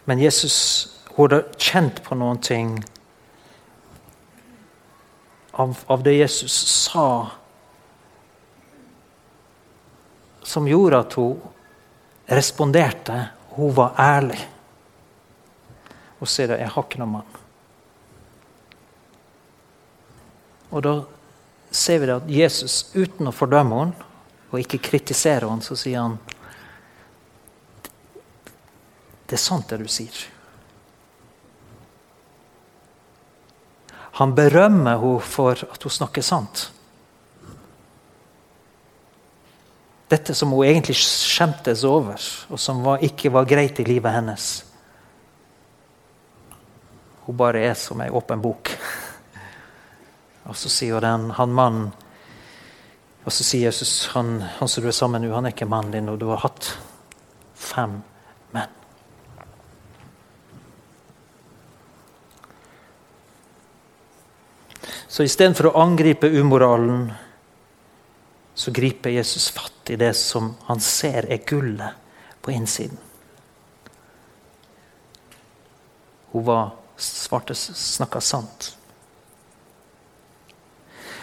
Men 0.06 0.22
Jesus 0.22 0.56
hun 1.16 1.32
hadde 1.32 1.46
kjent 1.58 2.02
på 2.04 2.16
noen 2.20 2.42
ting 2.44 2.76
av, 5.56 5.78
av, 5.88 6.04
det 6.04 6.14
Jesus 6.14 6.54
sa, 6.54 7.32
som 10.44 10.68
gjorde 10.68 11.00
at 11.00 11.14
hun 11.14 11.40
responderte. 12.26 13.30
Hun 13.56 13.72
var 13.76 13.96
ærlig. 13.98 14.42
Og 16.20 16.28
sier 16.28 16.52
at 16.52 16.60
'jeg 16.60 16.70
har 16.70 16.84
ikke 16.84 17.00
noen 17.00 17.12
mann'. 17.12 17.40
Og 20.72 20.84
da 20.84 21.04
ser 21.72 22.00
vi 22.00 22.12
at 22.12 22.30
Jesus, 22.30 22.92
uten 22.96 23.28
å 23.28 23.32
fordømme 23.32 23.80
henne 23.80 23.94
og 24.52 24.60
ikke 24.60 24.84
kritisere 24.90 25.48
henne, 25.50 25.62
så 25.62 25.76
sier 25.76 26.02
han 26.02 26.20
det 29.26 29.34
er 29.40 29.42
sant, 29.42 29.70
det 29.70 29.80
du 29.82 29.88
sier. 29.88 30.35
Han 34.16 34.36
berømmer 34.36 34.96
henne 35.02 35.22
for 35.28 35.60
at 35.60 35.84
hun 35.84 35.92
snakker 35.92 36.24
sant. 36.24 36.70
Dette 40.08 40.36
som 40.38 40.54
hun 40.54 40.68
egentlig 40.68 40.96
skjemtes 41.02 41.84
over, 41.84 42.22
og 42.50 42.62
som 42.62 42.84
var, 42.86 43.04
ikke 43.04 43.32
var 43.34 43.48
greit 43.50 43.80
i 43.82 43.88
livet 43.88 44.14
hennes. 44.14 44.46
Hun 47.26 47.38
bare 47.38 47.66
er 47.66 47.74
som 47.74 48.02
ei 48.06 48.12
åpen 48.14 48.42
bok. 48.42 48.70
Og 50.46 50.54
så 50.54 50.70
sier 50.70 51.02
den, 51.02 51.32
han 51.34 51.54
mannen 51.58 51.88
Og 53.26 53.34
så 53.34 53.42
sier 53.42 53.66
Jesus 53.66 54.12
han, 54.14 54.44
han 54.60 54.70
som 54.70 54.84
du 54.84 54.92
er 54.92 54.94
sammen 54.94 55.24
med, 55.24 55.34
han 55.34 55.48
er 55.50 55.56
ikke 55.56 55.66
mannen 55.66 55.96
din, 55.96 56.10
og 56.12 56.20
du 56.22 56.28
har 56.30 56.44
hatt 56.44 56.68
fem 57.58 57.96
menn. 58.54 58.85
Så 65.16 65.24
istedenfor 65.24 65.70
å 65.70 65.78
angripe 65.80 66.28
umoralen, 66.28 67.06
så 68.52 68.72
griper 68.76 69.14
Jesus 69.16 69.46
fatt 69.56 69.94
i 69.94 69.96
det 69.96 70.10
som 70.20 70.50
han 70.68 70.82
ser 70.84 71.30
er 71.32 71.46
gullet 71.48 71.96
på 72.44 72.52
innsiden. 72.52 73.00
Hun 76.34 76.44
var 76.44 76.74
svarte, 77.00 77.56
snakka 77.56 78.20
sant. 78.20 78.74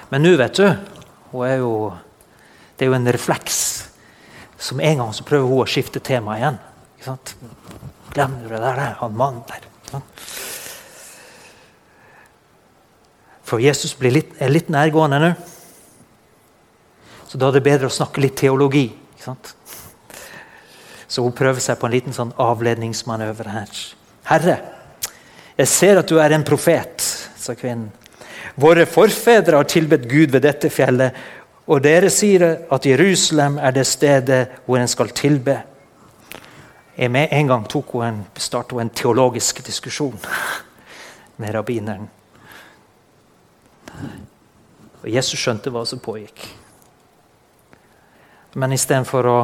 Men 0.09 0.25
nå, 0.25 0.33
vet 0.41 0.57
du 0.57 0.65
hun 1.35 1.45
er 1.49 1.59
jo, 1.61 1.75
Det 2.77 2.87
er 2.87 2.91
jo 2.91 2.97
en 2.97 3.13
refleks. 3.13 3.59
Som 4.57 4.81
en 4.81 4.99
gang 4.99 5.13
så 5.13 5.25
prøver 5.29 5.53
hun 5.53 5.67
å 5.67 5.69
skifte 5.69 6.01
tema 6.01 6.39
igjen. 6.41 6.57
Ikke 6.97 7.11
sant? 7.11 7.35
Du 8.09 8.49
det 8.49 8.57
der? 8.57 8.97
Han 9.05 9.21
mannen 9.21 9.45
der. 9.53 9.69
For 13.53 13.61
Jesus 13.61 13.93
litt, 14.01 14.31
er 14.41 14.49
litt 14.49 14.71
nærgående 14.73 15.19
nå. 15.21 15.33
Så 17.29 17.37
da 17.37 17.51
er 17.51 17.59
det 17.59 17.67
bedre 17.67 17.91
å 17.91 17.93
snakke 17.93 18.23
litt 18.25 18.39
teologi. 18.41 18.87
ikke 18.89 19.27
sant? 19.27 19.51
Så 21.05 21.21
hun 21.21 21.35
prøver 21.37 21.61
seg 21.61 21.77
på 21.77 21.85
en 21.85 21.93
liten 21.93 22.17
sånn 22.17 22.31
avledningsmanøver 22.41 23.51
her. 23.53 23.83
Herre, 24.31 24.55
jeg 25.59 25.69
ser 25.69 26.01
at 26.01 26.09
du 26.09 26.17
er 26.17 26.33
en 26.33 26.47
profet, 26.49 27.05
sa 27.37 27.53
kvinnen. 27.53 27.91
Våre 28.57 28.87
forfedre 28.89 29.61
har 29.61 29.69
tilbedt 29.69 30.09
Gud 30.09 30.33
ved 30.33 30.47
dette 30.47 30.73
fjellet, 30.73 31.13
og 31.69 31.85
dere 31.85 32.09
sier 32.11 32.47
at 32.73 32.89
Jerusalem 32.89 33.61
er 33.61 33.77
det 33.77 33.85
stedet 33.89 34.41
hvor 34.65 34.81
en 34.81 34.89
skal 34.89 35.13
tilbe. 35.13 35.59
Med 36.97 37.29
en 37.37 37.53
gang 37.53 37.69
tok 37.69 37.93
hun 37.99 38.09
en, 38.09 38.25
startet 38.33 38.73
hun 38.79 38.87
en 38.87 38.97
teologisk 38.97 39.61
diskusjon 39.69 40.17
med 41.37 41.53
rabbineren. 41.53 42.09
Og 45.03 45.09
Jesus 45.11 45.41
skjønte 45.41 45.73
hva 45.75 45.85
som 45.89 46.03
pågikk. 46.03 46.45
Men 48.55 48.75
istedenfor 48.77 49.29
å 49.29 49.39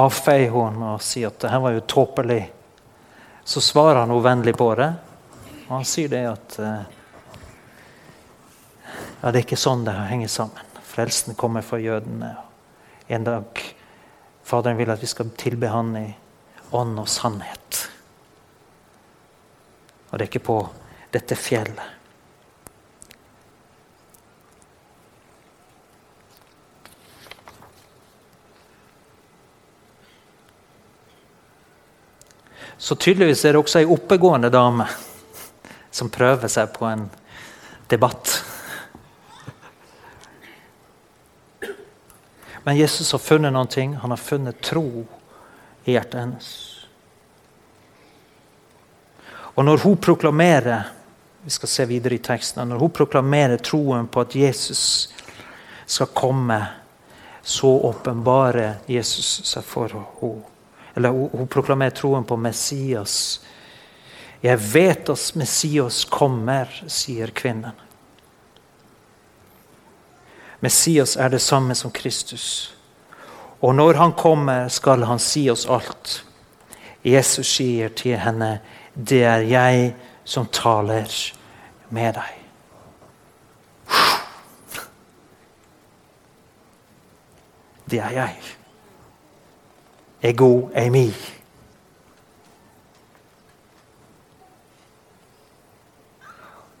avfeie 0.00 0.50
henne 0.50 0.94
og 0.94 1.02
si 1.04 1.24
at 1.26 1.38
det 1.42 1.50
her 1.52 1.62
var 1.62 1.74
jo 1.76 1.86
tåpelig, 1.90 2.42
så 3.44 3.60
svarer 3.60 4.02
han 4.02 4.12
henne 4.12 4.24
vennlig 4.24 4.56
på 4.58 4.70
det. 4.78 4.90
Og 5.66 5.72
han 5.76 5.88
sier 5.88 6.10
det 6.12 6.22
at 6.28 6.58
eh, 6.62 6.82
ja, 9.20 9.30
det 9.30 9.38
er 9.38 9.42
ikke 9.44 9.60
sånn 9.60 9.86
det 9.86 9.94
henger 10.10 10.32
sammen. 10.32 10.72
Frelsen 10.84 11.36
kommer 11.38 11.64
fra 11.66 11.80
jødene. 11.82 12.34
En 13.08 13.26
dag 13.26 13.64
Faderen 14.44 14.76
vil 14.76 14.90
at 14.92 15.00
vi 15.00 15.08
skal 15.08 15.30
tilbe 15.40 15.70
Han 15.72 15.94
i 15.96 16.06
ånd 16.76 16.98
og 17.00 17.08
sannhet. 17.08 17.78
Og 20.10 20.18
det 20.18 20.26
er 20.26 20.28
ikke 20.28 20.44
på 20.44 20.58
dette 21.14 21.38
fjellet. 21.38 21.93
Så 32.78 32.94
tydeligvis 32.94 33.44
er 33.44 33.54
det 33.54 33.62
også 33.62 33.82
ei 33.82 33.88
oppegående 33.90 34.50
dame 34.52 34.86
som 35.94 36.10
prøver 36.10 36.50
seg 36.50 36.72
på 36.74 36.88
en 36.90 37.06
debatt. 37.90 38.32
Men 42.64 42.76
Jesus 42.76 43.12
har 43.12 43.22
funnet 43.22 43.70
ting. 43.70 43.94
Han 43.96 44.10
har 44.10 44.20
funnet 44.20 44.60
tro 44.64 45.06
i 45.84 45.92
hjertet 45.92 46.20
hennes. 46.20 46.50
Og 49.54 49.64
når 49.64 49.84
hun 49.84 49.96
proklamerer 49.96 50.90
vi 51.44 51.50
skal 51.50 51.68
se 51.68 51.84
videre 51.86 52.14
i 52.14 52.18
teksten, 52.18 52.68
når 52.68 52.78
hun 52.80 52.90
proklamerer 52.90 53.60
troen 53.60 54.06
på 54.08 54.22
at 54.24 54.34
Jesus 54.34 55.12
skal 55.86 56.08
komme, 56.16 56.56
så 57.42 57.68
åpenbarer 57.68 58.78
Jesus 58.88 59.42
seg 59.44 59.66
for 59.68 59.92
henne. 59.92 60.53
Eller 60.94 61.08
hun, 61.08 61.48
proklamerer 61.48 61.90
troen 61.90 62.24
på 62.24 62.36
Messias. 62.36 63.40
Jeg 64.40 64.58
vet 64.58 65.08
at 65.10 65.32
Messias 65.34 66.04
kommer, 66.04 66.70
sier 66.86 67.32
kvinnen. 67.34 67.74
Messias 70.64 71.16
er 71.16 71.28
det 71.34 71.42
samme 71.44 71.74
som 71.74 71.92
Kristus. 71.92 72.74
Og 73.60 73.74
når 73.74 73.98
han 74.00 74.12
kommer, 74.12 74.68
skal 74.68 75.04
han 75.04 75.18
si 75.20 75.48
oss 75.50 75.66
alt. 75.66 76.22
Jesus 77.04 77.56
sier 77.56 77.88
til 77.88 78.16
henne, 78.16 78.60
'Det 78.94 79.24
er 79.24 79.40
jeg 79.40 79.94
som 80.24 80.46
taler 80.46 81.32
med 81.90 82.14
deg'. 82.14 82.40
Det 87.90 87.98
er 87.98 88.10
jeg 88.10 88.63
ego 90.24 90.70
eimi. 90.74 91.14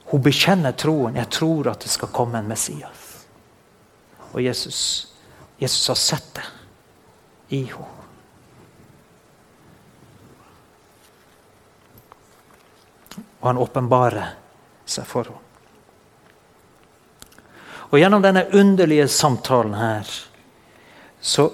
Hun 0.04 0.22
bekjenner 0.22 0.72
troen. 0.72 1.16
'Jeg 1.16 1.30
tror 1.30 1.68
at 1.68 1.80
det 1.80 1.90
skal 1.90 2.08
komme 2.08 2.38
en 2.38 2.52
Messias'. 2.52 3.26
Og 4.32 4.42
Jesus, 4.42 5.12
Jesus 5.58 5.88
har 5.88 5.94
sett 5.94 6.34
det 6.34 6.44
i 7.48 7.64
henne. 7.64 7.90
Og 13.40 13.48
han 13.48 13.58
åpenbarer 13.58 14.34
seg 14.86 15.06
for 15.06 15.24
henne. 15.24 15.40
Og 17.92 17.98
Gjennom 18.00 18.22
denne 18.22 18.46
underlige 18.52 19.08
samtalen 19.08 19.74
her 19.74 20.08
så 21.20 21.50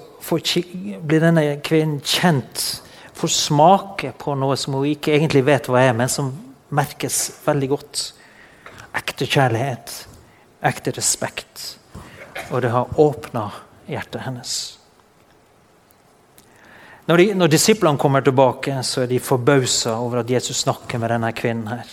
blir 1.03 1.21
denne 1.21 1.45
kvinnen 1.65 2.01
kjent, 2.05 2.83
får 3.15 3.29
smake 3.29 4.13
på 4.19 4.35
noe 4.39 4.57
som 4.57 4.79
hun 4.79 4.89
ikke 4.89 5.13
egentlig 5.17 5.45
vet 5.49 5.69
hva 5.69 5.83
er, 5.83 5.97
men 5.97 6.09
som 6.09 6.33
merkes 6.73 7.23
veldig 7.45 7.69
godt. 7.73 8.03
Ekte 8.97 9.27
kjærlighet, 9.29 9.95
ekte 10.67 10.95
respekt. 10.97 11.65
Og 12.51 12.63
det 12.65 12.73
har 12.73 13.01
åpna 13.01 13.49
hjertet 13.91 14.25
hennes. 14.25 14.55
Når, 17.11 17.17
de, 17.17 17.27
når 17.35 17.51
disiplene 17.51 17.99
kommer 17.99 18.23
tilbake, 18.23 18.77
så 18.87 19.03
er 19.03 19.11
de 19.11 19.19
forbausa 19.19 19.97
over 19.99 20.23
at 20.23 20.31
Jesus 20.31 20.63
snakker 20.63 21.01
med 21.03 21.11
denne 21.11 21.33
kvinnen. 21.35 21.67
her. 21.67 21.87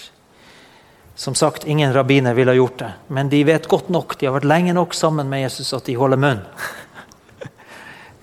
Som 1.18 1.36
sagt, 1.36 1.66
Ingen 1.66 1.94
rabbiner 1.94 2.34
ville 2.38 2.52
ha 2.52 2.56
gjort 2.56 2.80
det, 2.80 2.92
men 3.08 3.30
de 3.30 3.44
vet 3.44 3.68
godt 3.68 3.90
nok, 3.90 4.20
de 4.20 4.28
har 4.28 4.36
vært 4.36 4.46
lenge 4.46 4.74
nok 4.78 4.94
sammen 4.94 5.30
med 5.30 5.42
Jesus 5.42 5.74
at 5.74 5.90
de 5.90 5.96
holder 5.98 6.22
munn. 6.22 6.44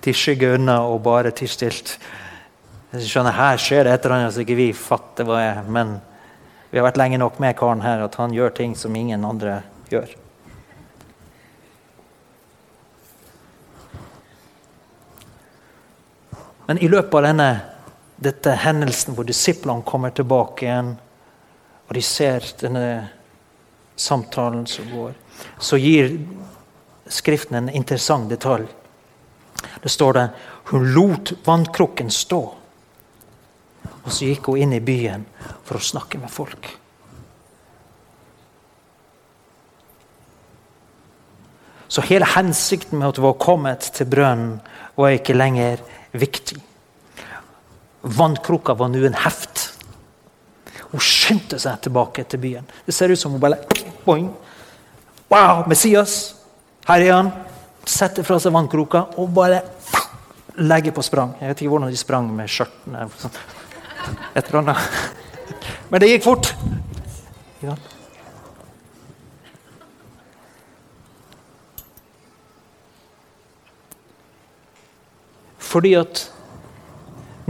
De 0.05 0.13
skygge 0.13 0.53
unna 0.55 0.79
og 0.85 0.99
bare 1.05 1.31
tier 1.33 1.49
stilt. 1.49 1.95
Skjønner, 2.93 3.33
Her 3.33 3.57
skjer 3.59 3.87
det 3.87 3.95
et 3.95 4.05
eller 4.05 4.19
annet 4.19 4.35
som 4.35 4.45
ikke 4.45 4.59
vi 4.59 4.67
fatter 4.77 5.25
hva 5.27 5.39
er, 5.41 5.63
men 5.65 5.97
vi 6.69 6.77
har 6.77 6.85
vært 6.85 6.99
lenge 7.01 7.17
nok 7.19 7.39
med 7.41 7.57
karen 7.57 7.81
her 7.81 8.03
at 8.05 8.15
han 8.19 8.33
gjør 8.35 8.53
ting 8.55 8.75
som 8.77 8.95
ingen 8.95 9.25
andre 9.25 9.63
gjør. 9.89 10.13
Men 16.65 16.81
i 16.81 16.89
løpet 16.89 17.13
av 17.19 17.25
denne 17.27 17.49
dette 18.15 18.55
hendelsen 18.63 19.15
hvor 19.15 19.27
disiplene 19.27 19.85
kommer 19.85 20.13
tilbake 20.15 20.65
igjen, 20.65 20.95
og 21.85 21.93
de 21.93 22.01
ser 22.05 22.45
denne 22.61 22.85
samtalen 23.95 24.65
som 24.69 24.89
går, 24.93 25.13
så 25.59 25.81
gir 25.81 26.17
Skriften 27.05 27.53
en 27.59 27.67
interessant 27.69 28.31
detalj. 28.31 28.65
Det 29.83 29.91
står 29.91 30.13
det 30.17 30.25
hun 30.71 30.87
lot 30.95 31.33
vannkrukken 31.45 32.09
stå. 32.11 32.41
Og 34.05 34.09
så 34.13 34.29
gikk 34.29 34.49
hun 34.49 34.61
inn 34.61 34.73
i 34.77 34.83
byen 34.85 35.25
for 35.65 35.77
å 35.77 35.85
snakke 35.85 36.19
med 36.21 36.33
folk. 36.33 36.69
Så 41.87 42.01
hele 42.09 42.27
hensikten 42.27 42.99
med 42.99 43.13
at 43.13 43.19
hun 43.19 43.27
var 43.29 43.37
kommet 43.39 43.85
til 43.95 44.09
brønnen, 44.09 44.57
var 44.97 45.13
ikke 45.15 45.35
lenger 45.37 45.81
viktig. 46.17 46.57
Vannkrukka 48.01 48.75
var 48.77 48.89
nå 48.91 49.03
en 49.05 49.17
heft. 49.25 49.69
Hun 50.91 51.03
skyndte 51.03 51.59
seg 51.61 51.81
tilbake 51.85 52.25
til 52.29 52.41
byen. 52.41 52.67
Det 52.85 52.93
ser 52.93 53.11
ut 53.11 53.19
som 53.19 53.33
hun 53.33 53.41
bare 53.41 53.61
boing. 54.05 54.29
Wow, 55.31 55.65
Messias! 55.67 56.35
Her 56.85 57.01
er 57.01 57.13
han. 57.13 57.31
Setter 57.85 58.25
fra 58.25 58.39
seg 58.41 58.53
vannkroka 58.55 59.05
og 59.21 59.33
bare 59.35 59.61
legger 60.57 60.95
på 60.95 61.03
sprang. 61.05 61.35
Jeg 61.39 61.51
vet 61.51 61.61
ikke 61.61 61.73
hvordan 61.73 61.91
de 61.91 61.99
sprang 61.99 62.29
med 62.33 62.49
skjørtene. 62.51 63.09
Et 64.35 64.45
eller 64.45 64.61
annet. 64.61 64.77
Men 65.91 66.01
det 66.01 66.09
gikk 66.09 66.25
fort. 66.25 66.53
Ja. 67.63 67.75
Fordi 75.75 75.95
at 75.99 76.25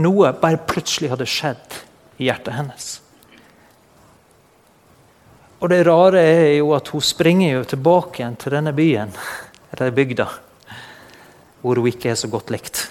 noe 0.02 0.32
bare 0.40 0.58
plutselig 0.68 1.12
hadde 1.12 1.28
skjedd 1.30 1.76
i 2.18 2.26
hjertet 2.26 2.56
hennes. 2.56 2.86
Og 5.62 5.70
det 5.72 5.84
rare 5.88 6.20
er 6.20 6.50
jo 6.58 6.72
at 6.76 6.90
hun 6.92 7.04
springer 7.04 7.54
jo 7.54 7.68
tilbake 7.70 8.20
igjen 8.20 8.36
til 8.40 8.56
denne 8.56 8.74
byen, 8.76 9.14
eller 9.80 9.96
bygda, 9.96 10.26
hvor 11.62 11.80
hun 11.80 11.90
ikke 11.90 12.12
er 12.12 12.18
så 12.18 12.30
godt 12.32 12.52
likt. 12.54 12.86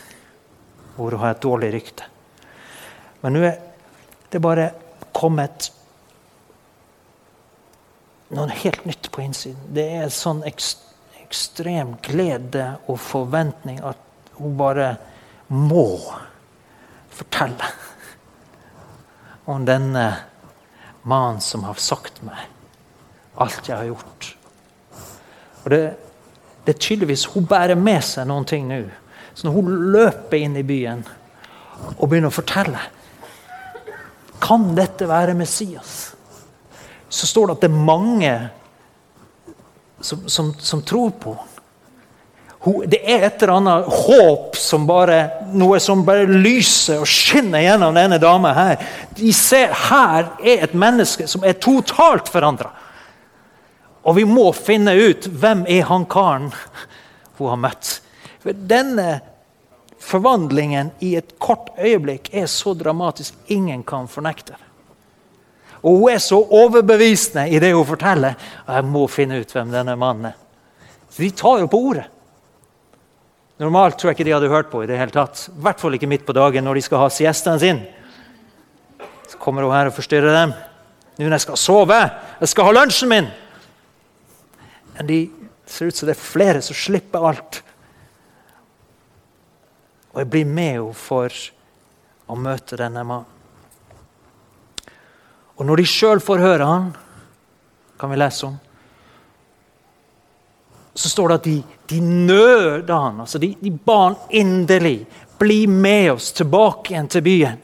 Hvor 0.95 1.11
hun 1.11 1.23
har 1.23 1.35
et 1.35 1.43
dårlig 1.43 1.71
rykte. 1.75 2.07
Men 3.23 3.35
nå 3.35 3.45
er 3.47 3.57
det 4.31 4.41
bare 4.43 4.69
kommet 5.15 5.69
noe 8.35 8.51
helt 8.51 8.85
nytt 8.85 9.09
på 9.13 9.23
innsiden. 9.23 9.73
Det 9.75 9.85
er 9.99 10.13
sånn 10.13 10.43
ekstrem 10.47 11.95
glede 12.05 12.67
og 12.85 12.99
forventning 13.01 13.81
at 13.85 14.01
hun 14.39 14.57
bare 14.59 14.95
må 15.47 15.87
fortelle 17.15 17.69
om 19.45 19.65
denne 19.67 20.05
mannen 21.05 21.41
som 21.43 21.63
har 21.67 21.79
sagt 21.79 22.23
meg 22.25 22.49
alt 23.41 23.67
jeg 23.67 23.75
har 23.75 23.87
gjort. 23.89 24.29
Og 25.63 25.71
det, 25.73 25.81
det 26.65 26.75
er 26.75 26.81
tydeligvis 26.81 27.27
Hun 27.35 27.47
bærer 27.49 27.77
med 27.77 28.03
seg 28.03 28.27
noen 28.29 28.45
ting 28.47 28.67
nå. 28.69 28.81
Så 29.35 29.47
når 29.47 29.55
hun 29.57 29.71
løper 29.93 30.37
inn 30.39 30.57
i 30.57 30.65
byen 30.65 31.03
og 31.97 32.07
begynner 32.07 32.31
å 32.31 32.35
fortelle 32.35 32.83
Kan 34.43 34.71
dette 34.77 35.07
være 35.09 35.37
Messias? 35.37 36.13
Så 37.09 37.27
står 37.29 37.47
det 37.47 37.57
at 37.57 37.65
det 37.65 37.71
er 37.71 37.89
mange 37.89 38.35
som, 40.01 40.25
som, 40.29 40.53
som 40.59 40.81
tror 40.85 41.13
på 41.21 41.35
ham 41.37 41.51
det 42.65 42.97
er 43.05 43.27
et 43.27 43.43
eller 43.43 43.59
annet 43.59 43.89
håp 43.93 44.55
som 44.57 44.87
bare 44.89 45.19
noe 45.53 45.77
som 45.83 46.01
bare 46.05 46.25
lyser 46.25 46.97
og 47.03 47.09
skinner 47.09 47.61
gjennom 47.61 47.93
denne 47.93 48.17
dama 48.17 48.53
her. 48.57 48.87
De 49.13 49.29
ser 49.37 49.73
her 49.85 50.31
er 50.41 50.63
et 50.65 50.73
menneske 50.73 51.27
som 51.29 51.45
er 51.45 51.59
totalt 51.61 52.31
forandra. 52.33 52.71
Og 54.05 54.17
vi 54.19 54.25
må 54.29 54.51
finne 54.53 54.93
ut 54.93 55.27
hvem 55.33 55.63
er 55.71 55.87
han 55.89 56.05
karen 56.09 56.51
hun 57.37 57.49
har 57.51 57.61
møtt. 57.67 57.95
For 58.43 58.53
denne 58.53 59.19
forvandlingen 60.05 60.93
i 61.01 61.15
et 61.17 61.33
kort 61.41 61.71
øyeblikk 61.81 62.29
er 62.33 62.45
så 62.51 62.75
dramatisk 62.77 63.37
ingen 63.51 63.81
kan 63.87 64.09
fornekte. 64.11 64.59
Og 65.85 66.01
hun 66.01 66.11
er 66.13 66.21
så 66.21 66.37
overbevisende 66.37 67.47
i 67.49 67.61
det 67.61 67.73
hun 67.73 67.85
forteller. 67.85 68.37
Og 68.65 68.75
jeg 68.77 68.89
må 68.89 69.05
finne 69.09 69.39
ut 69.41 69.53
hvem 69.53 69.73
denne 69.73 69.97
mannen 69.97 70.31
er. 70.31 70.37
De 71.15 71.29
tar 71.31 71.61
jo 71.61 71.71
på 71.71 71.79
ordet. 71.89 72.05
Normalt 73.61 73.95
tror 73.97 74.11
jeg 74.11 74.17
ikke 74.17 74.27
de 74.27 74.33
hadde 74.35 74.51
hørt 74.51 74.71
på 74.71 74.81
i 74.83 74.87
det 74.89 74.97
hele 74.99 75.13
tatt. 75.15 75.45
I 75.47 75.61
hvert 75.63 75.79
fall 75.79 75.95
ikke 75.95 76.09
midt 76.11 76.25
på 76.27 76.35
dagen 76.35 76.65
når 76.67 76.75
de 76.75 76.85
skal 76.85 77.05
ha 77.05 77.11
siestene 77.13 77.61
sin. 77.61 77.79
Så 79.29 79.39
kommer 79.41 79.63
hun 79.63 79.73
her 79.73 79.89
og 79.89 79.95
forstyrrer 79.95 80.35
dem. 80.35 80.55
Nå 81.15 81.29
når 81.29 81.37
jeg 81.37 81.45
skal 81.45 81.61
sove, 81.61 81.99
jeg 82.41 82.51
skal 82.51 82.67
ha 82.67 82.75
lunsjen 82.75 83.11
min! 83.13 83.29
Men 84.97 85.07
de 85.07 85.19
ser 85.65 85.85
ut 85.85 85.95
som 85.95 86.07
det 86.07 86.15
er 86.15 86.21
flere 86.21 86.61
som 86.63 86.77
slipper 86.77 87.27
alt. 87.27 87.61
Og 90.13 90.21
jeg 90.21 90.31
blir 90.31 90.45
med 90.47 90.77
henne 90.77 90.97
for 90.97 91.39
å 92.31 92.37
møte 92.39 92.79
denne 92.79 93.03
mannen. 93.03 93.31
Og 95.55 95.63
når 95.67 95.79
de 95.79 95.87
sjøl 95.87 96.19
får 96.23 96.43
høre 96.43 96.67
han, 96.67 96.87
kan 97.99 98.11
vi 98.11 98.19
lese 98.19 98.47
om, 98.47 98.55
så 100.95 101.11
står 101.11 101.29
det 101.29 101.35
at 101.35 101.47
de, 101.47 101.55
de 101.91 101.99
nøda 102.01 102.97
han. 103.05 103.21
altså 103.23 103.39
De, 103.39 103.53
de 103.59 103.71
ba 103.71 103.97
han 104.01 104.17
inderlig 104.35 105.05
bli 105.39 105.65
med 105.67 106.13
oss 106.13 106.31
tilbake 106.35 106.93
igjen 106.93 107.07
til 107.11 107.23
byen. 107.23 107.63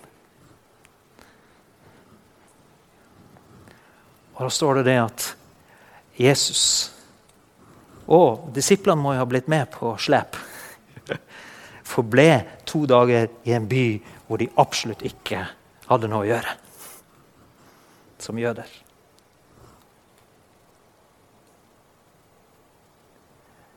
Og 4.35 4.43
Da 4.43 4.49
står 4.51 4.79
det 4.79 4.87
det 4.89 4.97
at 4.99 5.27
Jesus 6.19 6.90
og 8.11 8.49
disiplene 8.55 8.99
må 9.01 9.15
jo 9.15 9.23
ha 9.23 9.27
blitt 9.29 9.49
med 9.51 9.69
på 9.71 9.93
slep. 10.01 10.35
Forble 11.91 12.29
to 12.67 12.85
dager 12.89 13.29
i 13.47 13.55
en 13.55 13.67
by 13.71 13.85
hvor 14.27 14.41
de 14.41 14.51
absolutt 14.59 15.03
ikke 15.07 15.45
hadde 15.87 16.09
noe 16.11 16.25
å 16.25 16.29
gjøre 16.29 16.55
som 18.21 18.37
jøder. 18.39 18.67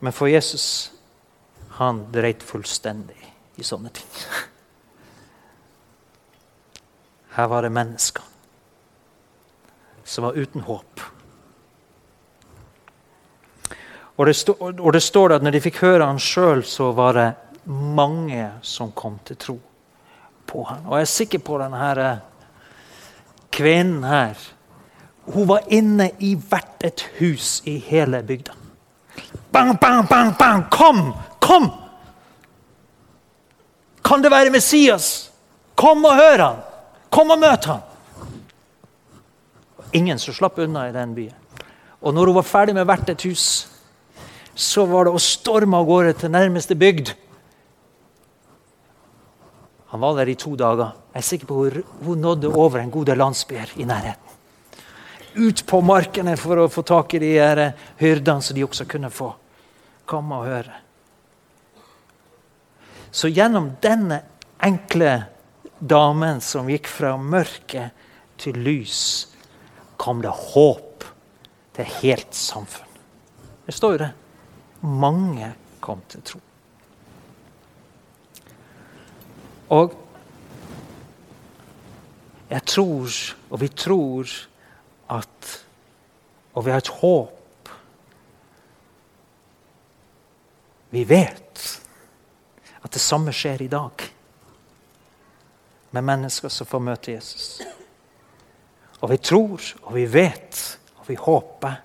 Men 0.05 0.13
for 0.13 0.29
Jesus 0.29 0.67
han 1.79 2.05
dreit 2.13 2.43
fullstendig 2.45 3.19
i 3.57 3.65
sånne 3.67 3.91
ting. 3.95 4.11
Her 7.35 7.49
var 7.51 7.65
det 7.67 7.73
mennesker 7.75 8.23
som 10.05 10.29
var 10.29 10.37
uten 10.39 10.63
håp. 10.69 11.01
Og 14.17 14.27
det, 14.27 14.35
stå, 14.35 14.55
og 14.61 14.93
det 14.93 15.03
står 15.03 15.35
at 15.35 15.43
når 15.43 15.57
de 15.57 15.63
fikk 15.65 15.81
høre 15.83 16.07
han 16.07 16.21
sjøl, 16.23 16.63
så 16.67 16.93
var 16.95 17.17
det 17.19 17.31
mange 17.67 18.47
som 18.63 18.93
kom 18.95 19.19
til 19.27 19.39
tro 19.41 19.57
på 20.47 20.65
han. 20.69 20.85
Og 20.87 20.99
jeg 20.99 21.07
er 21.07 21.15
sikker 21.15 21.43
på 21.43 21.59
denne 21.63 22.11
kvinnen 23.55 24.05
her 24.05 24.51
Hun 25.25 25.47
var 25.49 25.65
inne 25.73 26.11
i 26.21 26.35
hvert 26.37 26.85
et 26.85 27.01
hus 27.17 27.63
i 27.65 27.79
hele 27.81 28.19
bygda. 28.23 28.53
Bang, 29.51 29.79
bang, 29.81 30.03
bang, 30.09 30.35
bang! 30.37 30.65
Kom! 30.71 31.15
Kom! 31.41 31.71
Kan 34.05 34.23
det 34.23 34.31
være 34.31 34.51
Messias? 34.51 35.31
Kom 35.75 36.05
og 36.05 36.19
hør 36.19 36.43
han! 36.43 36.59
Kom 37.09 37.33
og 37.33 37.41
møt 37.41 37.65
han! 37.65 37.81
Ingen 39.97 40.21
som 40.21 40.37
slapp 40.37 40.59
unna 40.61 40.91
i 40.91 40.93
den 40.93 41.15
byen. 41.17 41.41
Og 42.05 42.13
når 42.13 42.29
hun 42.29 42.37
var 42.43 42.51
ferdig 42.51 42.75
med 42.77 42.85
hvert 42.85 43.09
et 43.09 43.25
hus, 43.25 43.47
så 44.55 44.87
var 44.87 45.07
det 45.07 45.15
å 45.15 45.23
storme 45.23 45.79
av 45.79 45.89
gårde 45.89 46.17
til 46.19 46.33
nærmeste 46.35 46.77
bygd. 46.79 47.15
Han 49.95 50.03
var 50.03 50.19
der 50.19 50.31
i 50.31 50.39
to 50.39 50.55
dager. 50.59 50.95
Jeg 51.15 51.23
er 51.23 51.27
sikker 51.27 51.47
på 51.51 51.65
Hun, 51.65 51.83
hun 52.03 52.23
nådde 52.23 52.51
over 52.51 52.81
en 52.81 52.91
god 52.91 53.07
del 53.07 53.19
landsbyer 53.23 53.77
i 53.79 53.87
nærheten 53.87 54.25
ut 55.35 55.67
på 55.67 55.81
markene 55.83 56.37
for 56.39 56.63
å 56.63 56.71
få 56.71 56.85
tak 56.87 57.15
i 57.17 57.23
de 57.23 57.33
hyrdene, 57.99 58.43
så 58.43 58.55
de 58.55 58.65
også 58.65 58.87
kunne 58.91 59.11
få 59.11 59.33
komme 60.07 60.39
og 60.39 60.49
høre. 60.49 60.81
Så 63.15 63.31
gjennom 63.31 63.73
denne 63.83 64.21
enkle 64.65 65.25
damen 65.79 66.41
som 66.43 66.71
gikk 66.71 66.89
fra 66.91 67.15
mørke 67.19 67.91
til 68.41 68.59
lys, 68.63 69.29
kom 69.97 70.23
det 70.23 70.33
håp 70.55 71.07
til 71.75 71.91
helt 72.01 72.35
samfunn. 72.35 72.91
Det 73.65 73.75
står 73.75 73.95
jo 73.95 74.03
det. 74.03 74.13
Mange 74.85 75.55
kom 75.81 76.03
til 76.09 76.23
tro. 76.23 76.41
Og 79.75 79.95
jeg 82.51 82.63
tror, 82.69 83.15
og 83.51 83.61
vi 83.61 83.69
tror, 83.69 84.33
at 85.11 85.65
Og 86.55 86.67
vi 86.67 86.71
har 86.71 86.79
et 86.79 86.89
håp. 87.01 87.71
Vi 90.95 91.03
vet 91.09 91.63
at 92.85 92.93
det 92.95 93.03
samme 93.03 93.35
skjer 93.35 93.65
i 93.65 93.71
dag 93.71 94.05
med 95.95 96.07
mennesker 96.07 96.53
som 96.53 96.69
får 96.71 96.83
møte 96.83 97.15
Jesus. 97.17 97.49
Og 99.03 99.11
vi 99.11 99.19
tror, 99.19 99.59
og 99.83 99.97
vi 99.97 100.07
vet, 100.07 100.61
og 101.01 101.09
vi 101.11 101.19
håper 101.19 101.81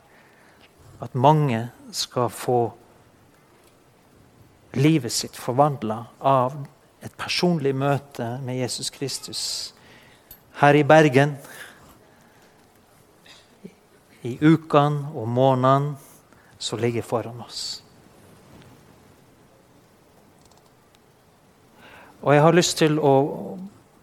at 1.02 1.18
mange 1.18 1.64
skal 1.96 2.30
få 2.30 2.60
livet 4.78 5.14
sitt 5.14 5.38
forvandla 5.38 6.04
av 6.20 6.56
et 7.02 7.16
personlig 7.18 7.74
møte 7.76 8.26
med 8.44 8.60
Jesus 8.60 8.90
Kristus. 8.94 9.42
Her 10.60 10.76
i 10.76 10.84
Bergen, 10.84 11.38
i 14.28 14.36
ukene 14.42 15.14
og 15.16 15.30
månedene 15.32 15.96
som 16.60 16.80
ligger 16.80 17.06
foran 17.08 17.40
oss. 17.46 17.62
Og 22.20 22.34
jeg 22.36 22.44
har 22.44 22.56
lyst 22.58 22.78
til 22.82 23.00
å 23.00 23.14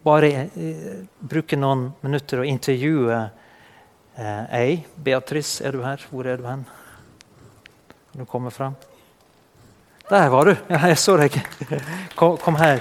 bare 0.07 0.31
eh, 0.47 1.03
bruke 1.21 1.59
noen 1.61 1.91
minutter 2.01 2.41
og 2.41 2.49
intervjue 2.49 3.19
eh, 4.17 4.45
ei. 4.57 4.79
Beatrice, 4.97 5.61
er 5.61 5.77
du 5.77 5.83
her? 5.85 6.01
Hvor 6.09 6.25
er 6.25 6.41
du 6.41 6.49
hen? 6.49 6.65
Du 8.17 8.25
komme 8.25 8.51
fram? 8.55 8.79
Der 10.11 10.29
var 10.29 10.45
du! 10.45 10.57
Ja, 10.71 10.87
jeg 10.87 10.99
så 10.99 11.17
deg. 11.17 11.35
Kom, 12.17 12.37
kom 12.39 12.57
her. 12.57 12.79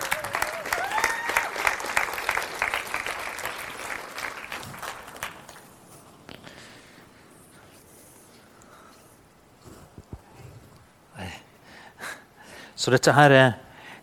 Så 12.75 12.91
dette 12.91 13.11
her 13.17 13.31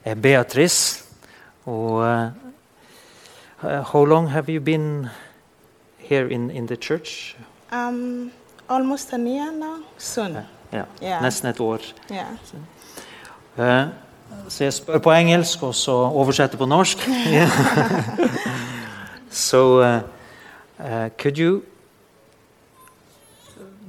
er, 0.04 0.14
Beatrice. 0.14 1.04
Og 1.64 2.02
uh, 2.02 2.30
how 3.92 4.04
long 4.04 4.30
have 4.30 4.50
you 4.50 4.60
been 4.60 5.06
here 5.98 6.26
in, 6.26 6.50
in 6.50 6.66
the 6.66 6.76
church? 6.76 7.36
Um, 7.70 8.32
almost 8.68 9.12
a 9.12 9.18
year 9.18 9.52
now, 9.52 9.84
soon. 9.98 10.36
Ja, 10.72 10.82
Yeah. 11.02 11.22
Nesten 11.22 11.50
et 11.50 11.60
år. 11.60 11.78
Yeah. 12.10 12.26
Eh, 13.58 13.86
så 14.48 14.64
jeg 14.64 14.72
spør 14.72 14.98
på 14.98 15.10
engelsk, 15.12 15.62
og 15.62 15.74
så 15.74 15.92
oversetter 15.92 16.58
på 16.58 16.64
norsk. 16.66 16.98
so, 19.30 19.80
uh, 19.80 20.00
uh, 20.80 21.08
could 21.18 21.38
you? 21.38 21.62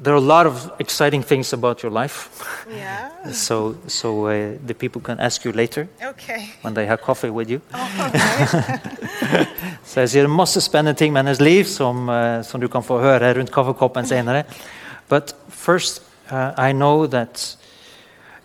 There 0.03 0.13
are 0.13 0.17
a 0.17 0.19
lot 0.19 0.45
of 0.45 0.69
exciting 0.79 1.23
things 1.23 1.53
about 1.53 1.81
your 1.83 2.01
life, 2.01 2.27
Yeah. 2.69 3.31
so 3.31 3.75
so 3.87 4.27
uh, 4.27 4.57
the 4.67 4.73
people 4.73 5.01
can 5.01 5.19
ask 5.19 5.45
you 5.45 5.51
later 5.53 5.87
Okay. 6.09 6.49
when 6.61 6.73
they 6.73 6.85
have 6.85 6.97
coffee 7.01 7.29
with 7.29 7.49
you. 7.49 7.61
okay. 7.73 9.45
Så 9.85 9.99
jeg 9.99 10.09
sier 10.09 10.27
masse 10.27 10.61
spennende 10.61 10.97
ting 10.97 11.13
med 11.13 11.23
hennes 11.23 11.39
liv 11.41 11.63
som, 11.65 12.09
eh, 12.09 12.43
som 12.43 12.61
du 12.61 12.67
kan 12.67 12.83
få 12.83 12.99
høre 12.99 13.33
rundt 13.37 13.51
kaffekoppen 13.51 14.05
senere. 14.07 14.43
But 15.09 15.35
first, 15.49 16.01
uh, 16.31 16.51
I 16.69 16.71
know 16.71 17.05
that 17.07 17.57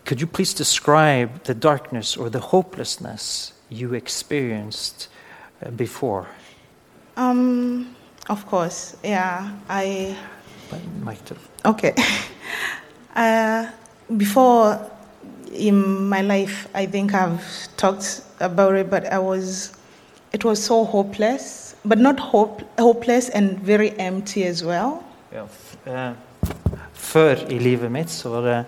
Could 0.09 0.21
you 0.21 0.25
please 0.27 0.55
describe 0.55 1.43
the 1.43 1.53
darkness 1.53 2.17
or 2.17 2.31
the 2.31 2.39
hopelessness 2.39 3.53
you 3.69 3.93
experienced 3.93 5.07
uh, 5.63 5.69
before? 5.69 6.25
um, 7.15 7.95
of 8.27 8.43
course. 8.47 8.95
Yeah. 9.03 9.51
I. 9.69 10.17
Okay. 11.63 11.93
uh, 13.15 13.67
before 14.17 14.79
in 15.53 16.09
my 16.09 16.21
life, 16.23 16.67
I 16.73 16.87
think 16.87 17.13
I've 17.13 17.45
talked 17.77 18.23
about 18.39 18.73
it, 18.73 18.89
but 18.89 19.05
I 19.13 19.19
was. 19.19 19.77
It 20.33 20.43
was 20.43 20.63
so 20.63 20.85
hopeless, 20.85 21.75
but 21.85 21.99
not 21.99 22.19
hope, 22.19 22.63
hopeless 22.79 23.29
and 23.29 23.59
very 23.59 23.91
empty 23.99 24.47
as 24.47 24.63
well. 24.63 25.03
Ja, 25.31 25.43
f- 25.43 25.77
eh, 25.85 26.11
Før 26.93 27.35
i 27.49 27.59
livet 27.59 27.91
mitt 27.91 28.09
så 28.09 28.29
var 28.29 28.41
det 28.41 28.65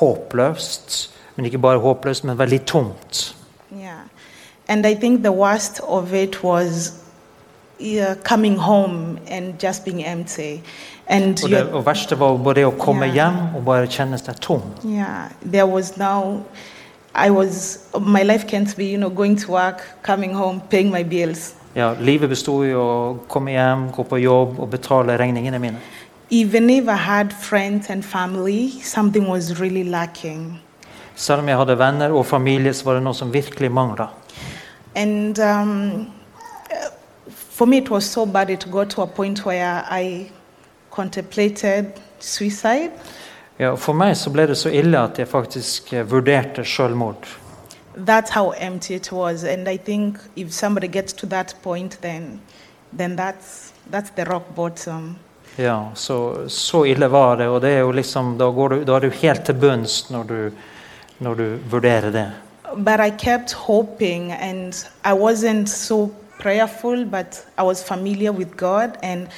håpløst. 0.00 1.10
Men 1.36 1.46
ikke 1.48 1.58
bare 1.58 1.78
håpløst, 1.80 2.24
men 2.24 2.38
veldig 2.38 2.64
tomt. 2.66 3.36
Yeah. 3.72 4.04
And 4.68 4.86
I 4.86 4.94
think 4.94 5.22
the 5.22 5.32
worst 5.32 5.80
of 5.88 6.12
it 6.12 6.42
was 6.44 6.92
yeah, 7.80 8.14
coming 8.24 8.56
home 8.58 9.18
and 9.28 9.54
just 9.62 9.84
being 9.84 10.04
empty. 10.06 10.60
And 11.06 11.38
Og 11.44 11.50
det 11.50 11.62
og 11.62 11.86
verste 11.86 12.18
var 12.20 12.36
både 12.36 12.64
å 12.64 12.70
komme 12.78 13.06
yeah. 13.06 13.14
hjem 13.14 13.56
og 13.56 13.64
bare 13.64 13.86
kjenne 13.90 14.18
seg 14.18 14.38
tom. 14.40 14.62
yeah, 14.84 15.28
there 15.52 15.66
was 15.66 15.96
now, 15.96 16.42
I 17.14 17.30
was, 17.30 17.78
my 18.00 18.22
life 18.22 18.46
can't 18.46 18.76
be, 18.76 18.84
you 18.84 18.98
know, 18.98 19.10
going 19.10 19.36
to 19.36 19.52
work, 19.52 19.82
coming 20.02 20.34
home, 20.34 20.60
paying 20.70 20.90
my 20.92 21.02
bills. 21.02 21.54
Ja, 21.74 21.94
livet 22.00 22.28
bestod 22.28 22.66
i 22.68 22.74
å 22.76 23.18
komme 23.28 23.50
hjem, 23.50 23.88
gå 23.96 24.04
på 24.04 24.18
jobb 24.20 24.58
og 24.60 24.70
betale 24.70 25.16
regningene 25.18 25.58
mine. 25.58 25.80
Even 26.34 26.70
if 26.70 26.88
I 26.88 26.96
had 26.96 27.32
friends 27.32 27.90
and 27.90 28.02
family, 28.02 28.70
something 28.82 29.28
was 29.28 29.60
really 29.60 29.84
lacking. 29.84 30.60
Selv 31.14 31.40
om 31.40 31.48
jeg 31.48 31.56
hadde 31.56 31.78
venner 31.78 32.10
og 32.10 32.26
familie, 32.26 32.72
så 32.74 32.84
var 32.84 32.94
det 32.94 33.02
noe 33.02 33.14
som 33.14 33.32
virkelig 33.34 33.68
mangla. 33.70 34.06
And 34.94 35.38
um, 35.38 36.06
for 37.28 37.66
me, 37.66 37.76
it 37.76 37.90
was 37.90 38.04
so 38.04 38.24
bad. 38.24 38.50
It 38.50 38.66
got 38.70 38.88
to 38.90 39.02
a 39.02 39.06
point 39.06 39.44
where 39.46 39.84
I 39.90 40.30
contemplated 40.90 41.86
suicide. 42.18 42.90
Ja, 43.58 43.74
for 43.74 43.92
meg 43.92 44.16
så 44.16 44.30
ble 44.32 44.46
det 44.48 44.56
så 44.56 44.72
ille 44.72 44.98
at 44.98 45.18
jeg 45.18 45.28
faktisk 45.28 45.92
eh, 45.92 46.10
vurderte 46.10 46.64
selvmord. 46.64 47.28
That's 47.96 48.32
how 48.32 48.54
empty 48.56 48.94
it 48.94 49.12
was. 49.12 49.44
And 49.44 49.68
I 49.68 49.76
think 49.76 50.16
if 50.36 50.50
somebody 50.52 50.88
gets 50.88 51.12
to 51.12 51.26
that 51.26 51.56
point, 51.62 51.98
then, 52.00 52.40
then 52.98 53.16
that's, 53.16 53.74
that's 53.92 54.10
the 54.16 54.24
rock 54.24 54.54
bottom. 54.56 55.16
Ja, 55.56 55.90
så, 55.94 56.48
så 56.48 56.84
ille 56.88 57.08
var 57.12 57.36
det, 57.36 57.48
og 57.48 57.60
det 57.60 57.70
er 57.76 57.82
jo 57.84 57.90
liksom, 57.92 58.38
da, 58.38 58.48
går 58.50 58.68
du, 58.68 58.84
da 58.88 58.96
er 58.96 59.00
du 59.00 59.10
helt 59.20 59.44
til 59.44 59.54
bunns 59.54 60.10
når 60.10 60.22
du, 60.30 60.38
når 61.20 61.34
du 61.34 61.44
vurderer 61.70 62.10
det. 62.10 62.26
But 62.76 63.00
I 63.00 63.10
kept 63.10 63.52
hoping, 63.52 64.32
and 64.32 64.72
I 65.04 65.12
wasn't 65.12 65.66
so 65.68 66.10
prayerful, 66.38 67.04
but 67.04 67.44
I 67.58 67.62
was 67.62 67.82
familiar 67.84 68.32
with 68.32 68.56
God, 68.56 68.96
and 69.02 69.28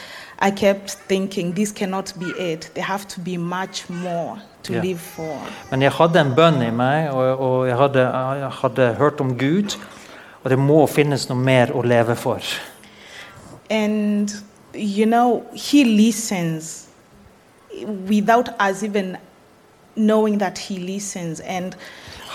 I 0.40 0.50
kept 0.50 0.90
thinking, 1.08 1.52
this 1.54 1.72
cannot 1.72 2.14
be 2.18 2.26
it. 2.52 2.70
There 2.74 2.84
have 2.84 3.08
to 3.08 3.20
be 3.20 3.36
much 3.36 3.88
more 3.90 4.38
to 4.62 4.72
Yeah. 4.72 4.82
live 4.84 4.98
for. 4.98 5.36
Men 5.70 5.82
jeg 5.82 5.92
hadde 5.92 6.20
en 6.20 6.34
bønn 6.34 6.62
i 6.62 6.70
meg, 6.70 7.10
og, 7.10 7.40
og 7.40 7.68
jeg, 7.68 7.76
hadde, 7.76 8.00
jeg 8.38 8.50
hadde 8.60 8.94
hørt 8.98 9.20
om 9.20 9.38
Gud. 9.38 9.76
Og 10.44 10.50
det 10.50 10.58
må 10.58 10.86
finnes 10.86 11.28
noe 11.28 11.38
mer 11.38 11.70
å 11.72 11.82
leve 11.82 12.16
for. 12.16 12.40
And, 13.70 14.28
you 14.74 15.06
know, 15.06 15.42
He 15.54 15.84
listens 15.84 16.86
without 18.08 18.48
us 18.70 18.82
even 18.82 19.16
knowing 19.96 20.38
that 20.38 20.58
He 20.58 20.78
listens. 20.78 21.40
And 21.40 21.72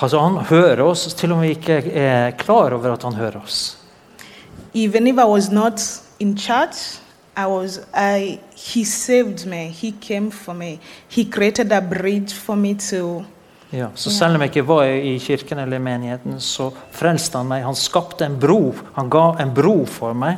Altså 0.01 0.19
Han 0.19 0.37
hører 0.45 0.81
oss, 0.83 1.13
til 1.13 1.31
og 1.31 1.37
med 1.37 1.49
ikke 1.49 1.73
er 1.91 2.31
klar 2.31 2.73
over 2.73 2.93
at 2.93 3.03
han 3.03 3.13
hører 3.13 3.41
oss. 3.43 3.75
even 4.73 5.07
if 5.07 5.15
I 5.17 5.25
was 5.25 5.51
not 5.51 5.81
in 6.19 6.37
church, 6.37 6.99
I 7.37 7.45
was, 7.47 7.79
I, 7.93 8.39
He 8.55 8.83
saved 8.85 9.45
me. 9.45 9.67
He 9.81 9.91
came 10.01 10.31
for 10.31 10.53
me. 10.53 10.79
He 11.09 11.25
created 11.25 11.71
a 11.71 11.81
bridge 11.81 12.33
for 12.33 12.55
me 12.55 12.75
to. 12.75 13.23
Ja, 13.71 13.87
så 13.95 14.09
selv 14.11 14.35
om 14.35 14.41
jeg 14.41 14.49
ikke 14.49 14.67
var 14.67 14.83
i 14.83 15.17
kirken 15.17 15.59
eller 15.59 15.79
menigheten, 15.79 16.39
så 16.41 16.71
frelste 16.91 17.37
han 17.37 17.47
meg. 17.47 17.63
Han 17.63 17.75
skapte 17.75 18.25
en 18.25 18.39
bro. 18.39 18.73
Han 18.95 19.09
ga 19.09 19.35
en 19.41 19.53
bro 19.53 19.85
for 19.85 20.13
meg. 20.13 20.37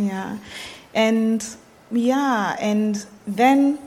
Yeah. 0.00 0.32
And 0.94 1.40
yeah, 1.92 2.56
and 2.60 3.06
then 3.36 3.78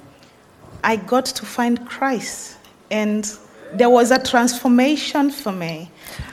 I 0.83 0.95
got 1.07 1.25
to 1.25 1.45
find 1.45 1.79
Christ. 1.89 2.57
And 2.91 3.23
there 3.77 3.89
was 3.89 4.11
a 4.11 4.19
transformation 4.19 5.31
for 5.31 5.51
me. 5.51 5.89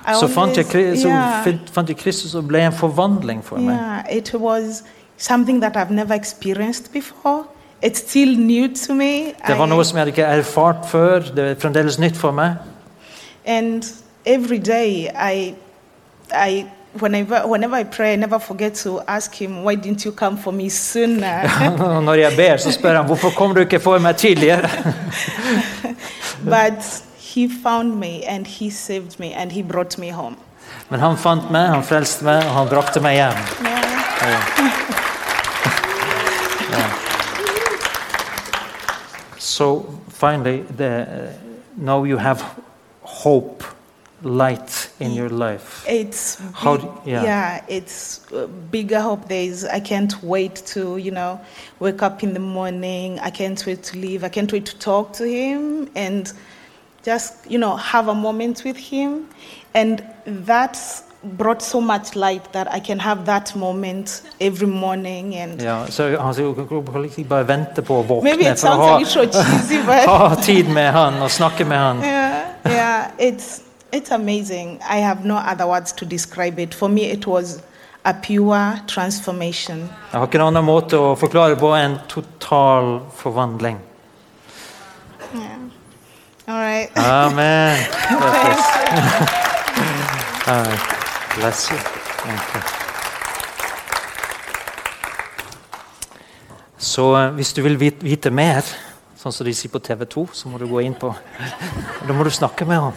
I 0.07 0.15
Så 0.15 0.29
fant 0.29 0.57
jeg, 0.57 0.67
så 0.99 1.09
yeah, 1.09 1.59
fant 1.73 1.89
jeg 1.89 1.97
Kristus 1.97 2.35
og 2.35 2.49
ble 2.49 2.67
en 2.67 2.73
forvandling 2.73 3.45
for 3.45 3.57
meg. 3.57 3.75
yeah, 3.75 4.17
it 4.17 4.35
was 4.35 4.83
something 5.17 5.63
that 5.63 5.77
I've 5.77 5.91
never 5.95 6.15
experienced 6.15 6.93
before. 6.93 7.45
It's 7.83 7.99
still 7.99 8.39
new 8.39 8.69
to 8.87 8.95
me. 8.95 9.33
Det 9.47 9.59
var 9.59 9.67
noe 9.67 9.85
som 9.85 9.97
jeg 9.97 10.01
hadde 10.01 10.11
ikke 10.11 10.23
erfart 10.23 10.87
før. 10.89 11.21
Det 11.21 11.39
er 11.51 11.55
fremdeles 11.59 11.99
nytt 11.99 12.17
for 12.17 12.31
meg. 12.31 12.55
and 13.47 13.83
every 14.27 14.59
day 14.59 15.09
I, 15.15 15.55
I 16.33 16.67
whenever, 16.99 17.47
whenever 17.47 17.77
I 17.77 17.85
pray, 17.85 18.13
I 18.13 18.17
never 18.17 18.39
forget 18.39 18.75
to 18.75 19.01
ask 19.07 19.35
him, 19.35 19.65
Why 19.65 19.75
didn't 19.75 20.05
you 20.05 20.13
come 20.13 20.37
for 20.37 20.53
me 20.53 20.69
sooner? 20.71 21.43
Når 22.07 22.15
jeg 22.15 22.33
ber, 22.37 22.57
så 22.57 22.73
spør 22.73 22.97
han 22.97 23.07
hvorfor 23.07 23.31
kom 23.31 23.55
du 23.55 23.61
ikke 23.61 23.81
for 23.81 23.99
meg 23.99 24.17
tidligere. 24.17 24.69
but 26.55 27.05
he 27.19 27.49
found 27.63 27.97
me 27.97 28.25
and 28.29 28.47
he 28.47 28.71
saved 28.71 29.19
me 29.19 29.35
and 29.35 29.53
he 29.53 29.63
brought 29.63 29.99
me 29.99 30.11
home. 30.11 30.37
Men 30.89 31.01
han 31.01 31.17
fant 31.17 31.51
meg, 31.51 31.69
han 31.69 31.85
frelste 31.85 32.25
meg, 32.25 32.45
og 32.45 32.55
han 32.55 32.69
brakte 32.69 33.01
meg 33.01 33.15
hjem. 33.15 33.37
Yeah. 34.23 34.71
So 39.39 40.01
finally, 40.09 40.63
the, 40.77 41.03
uh, 41.03 41.33
now 41.77 42.05
you 42.05 42.17
have 42.17 42.45
hope, 43.03 43.65
light 44.23 44.91
in 45.01 45.13
your 45.13 45.29
life. 45.29 45.85
It's 45.89 46.39
How 46.55 46.77
big- 46.77 47.05
d- 47.05 47.11
yeah. 47.13 47.65
it's 47.69 48.21
uh, 48.33 48.47
bigger 48.71 49.01
hope 49.01 49.29
days. 49.29 49.65
I 49.65 49.81
can't 49.81 50.23
wait 50.23 50.57
to 50.75 50.97
you 50.99 51.11
know 51.11 51.41
wake 51.79 52.03
up 52.03 52.23
in 52.23 52.35
the 52.35 52.41
morning. 52.41 53.19
I 53.21 53.31
can't 53.31 53.65
wait 53.67 53.83
to 53.85 53.99
leave. 53.99 54.25
I 54.25 54.29
can't 54.29 54.53
wait 54.53 54.67
to 54.67 54.79
talk 54.79 55.13
to 55.15 55.25
him 55.25 55.89
and 55.97 56.33
just 57.05 57.35
you 57.49 57.59
know 57.59 57.77
have 57.77 58.09
a 58.09 58.15
moment 58.15 58.63
with 58.65 58.77
him. 58.77 59.27
And 59.75 60.03
that's 60.27 61.03
brought 61.23 61.63
so 61.63 61.81
much 61.81 62.17
light 62.17 62.53
that 62.53 62.67
I 62.73 62.81
can 62.81 62.99
have 62.99 63.27
that 63.27 63.55
moment 63.55 64.23
every 64.41 64.67
morning. 64.67 65.35
And 65.37 65.61
Ja, 65.63 65.87
så 65.91 66.17
han 66.21 66.35
kan 66.35 67.05
ikke 67.05 67.25
bare 67.29 67.49
vente 67.49 67.83
på 67.83 68.01
å 68.01 68.23
maybe 68.23 68.45
våkne 68.45 68.53
it 68.53 68.59
for 68.59 68.69
å 68.69 68.73
sounds 68.73 68.81
a 68.81 68.93
ha, 68.93 68.99
little 68.99 69.27
cheesy, 69.27 69.83
but 69.87 70.09
ha 70.09 70.35
tid 70.43 70.69
med 70.69 70.93
han 70.93 71.23
og 71.23 71.31
snakke 71.31 71.65
med 71.65 71.79
han. 71.79 71.99
yeah, 72.05 72.49
yeah, 72.67 73.11
it's 73.19 73.61
it's 73.93 74.11
amazing. 74.11 74.81
I 74.89 74.97
have 74.97 75.25
no 75.25 75.37
other 75.37 75.67
words 75.67 75.93
to 75.93 76.05
describe 76.05 76.59
it. 76.59 76.75
For 76.75 76.89
me, 76.89 77.11
it 77.11 77.27
was 77.27 77.63
a 78.05 78.15
pure 78.15 78.81
transformation. 78.87 79.79
Jeg 80.13 80.21
har 80.21 80.27
ikke 80.27 80.39
en 80.41 80.47
annen 80.47 80.65
måte 80.65 80.99
å 80.99 81.15
forklare 81.19 81.57
på 81.61 81.75
enn 81.77 81.99
total 82.09 83.01
forvandling. 83.17 83.79
Yeah. 85.35 85.59
All 86.49 86.59
right. 86.59 86.91
Amen. 86.97 87.87
Bless 91.37 91.71
you. 91.71 91.79
Thank 92.25 92.55
you. 92.55 92.61
Så 96.81 97.05
eh, 97.17 97.31
hvis 97.37 97.53
du 97.53 97.61
vil 97.63 97.77
vite 97.81 98.31
mer, 98.33 98.65
sånn 99.21 99.35
som 99.37 99.47
de 99.47 99.53
sier 99.55 99.71
på 99.71 99.79
TV 99.85 100.07
2, 100.09 100.27
så 100.33 100.49
må 100.49 100.59
du 100.59 100.65
gå 100.67 100.81
inn 100.83 100.97
på 100.97 101.13
Da 102.09 102.17
må 102.17 102.25
du 102.25 102.31
snakke 102.33 102.65
med 102.67 102.81
ham. 102.81 102.97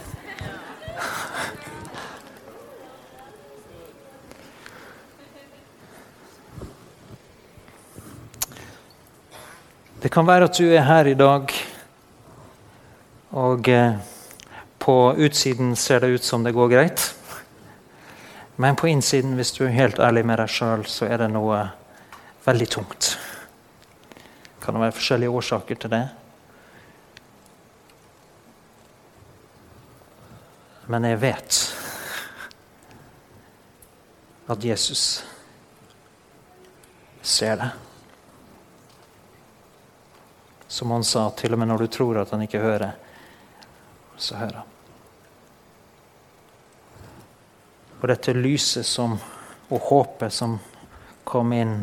Det 10.04 10.10
kan 10.12 10.28
være 10.28 10.50
at 10.50 10.58
du 10.60 10.66
er 10.68 10.82
her 10.84 11.08
i 11.08 11.14
dag, 11.16 11.52
og 13.32 13.68
eh, 13.72 13.94
på 14.80 14.96
utsiden 15.16 15.78
ser 15.80 16.02
det 16.04 16.10
ut 16.18 16.26
som 16.28 16.44
det 16.44 16.52
går 16.54 16.68
greit. 16.74 17.04
Men 18.58 18.76
på 18.76 18.90
innsiden, 18.92 19.38
hvis 19.40 19.54
du 19.56 19.64
er 19.64 19.72
helt 19.72 20.00
ærlig 20.04 20.26
med 20.28 20.42
deg 20.44 20.52
sjøl, 20.52 20.84
så 20.92 21.08
er 21.08 21.24
det 21.24 21.30
noe 21.32 21.62
veldig 22.44 22.68
tungt. 22.68 23.14
Kan 24.60 24.76
det 24.76 24.84
være 24.84 24.98
forskjellige 24.98 25.38
årsaker 25.40 25.80
til 25.80 25.96
det? 25.96 26.02
Men 30.92 31.08
jeg 31.08 31.22
vet 31.22 31.62
at 34.52 34.68
Jesus 34.68 35.24
ser 37.24 37.56
det. 37.64 37.72
Som 40.74 40.90
han 40.92 41.04
sa, 41.06 41.28
til 41.38 41.54
og 41.54 41.60
med 41.62 41.70
når 41.70 41.84
du 41.84 41.88
tror 41.94 42.18
at 42.18 42.32
han 42.34 42.42
ikke 42.42 42.58
hører, 42.64 42.96
så 44.18 44.40
hører 44.40 44.64
han. 44.64 44.70
Og 48.00 48.08
dette 48.10 48.34
lyset 48.34 48.88
som, 48.90 49.14
og 49.70 49.86
håpet 49.92 50.34
som 50.34 50.56
kom 51.30 51.54
inn 51.54 51.76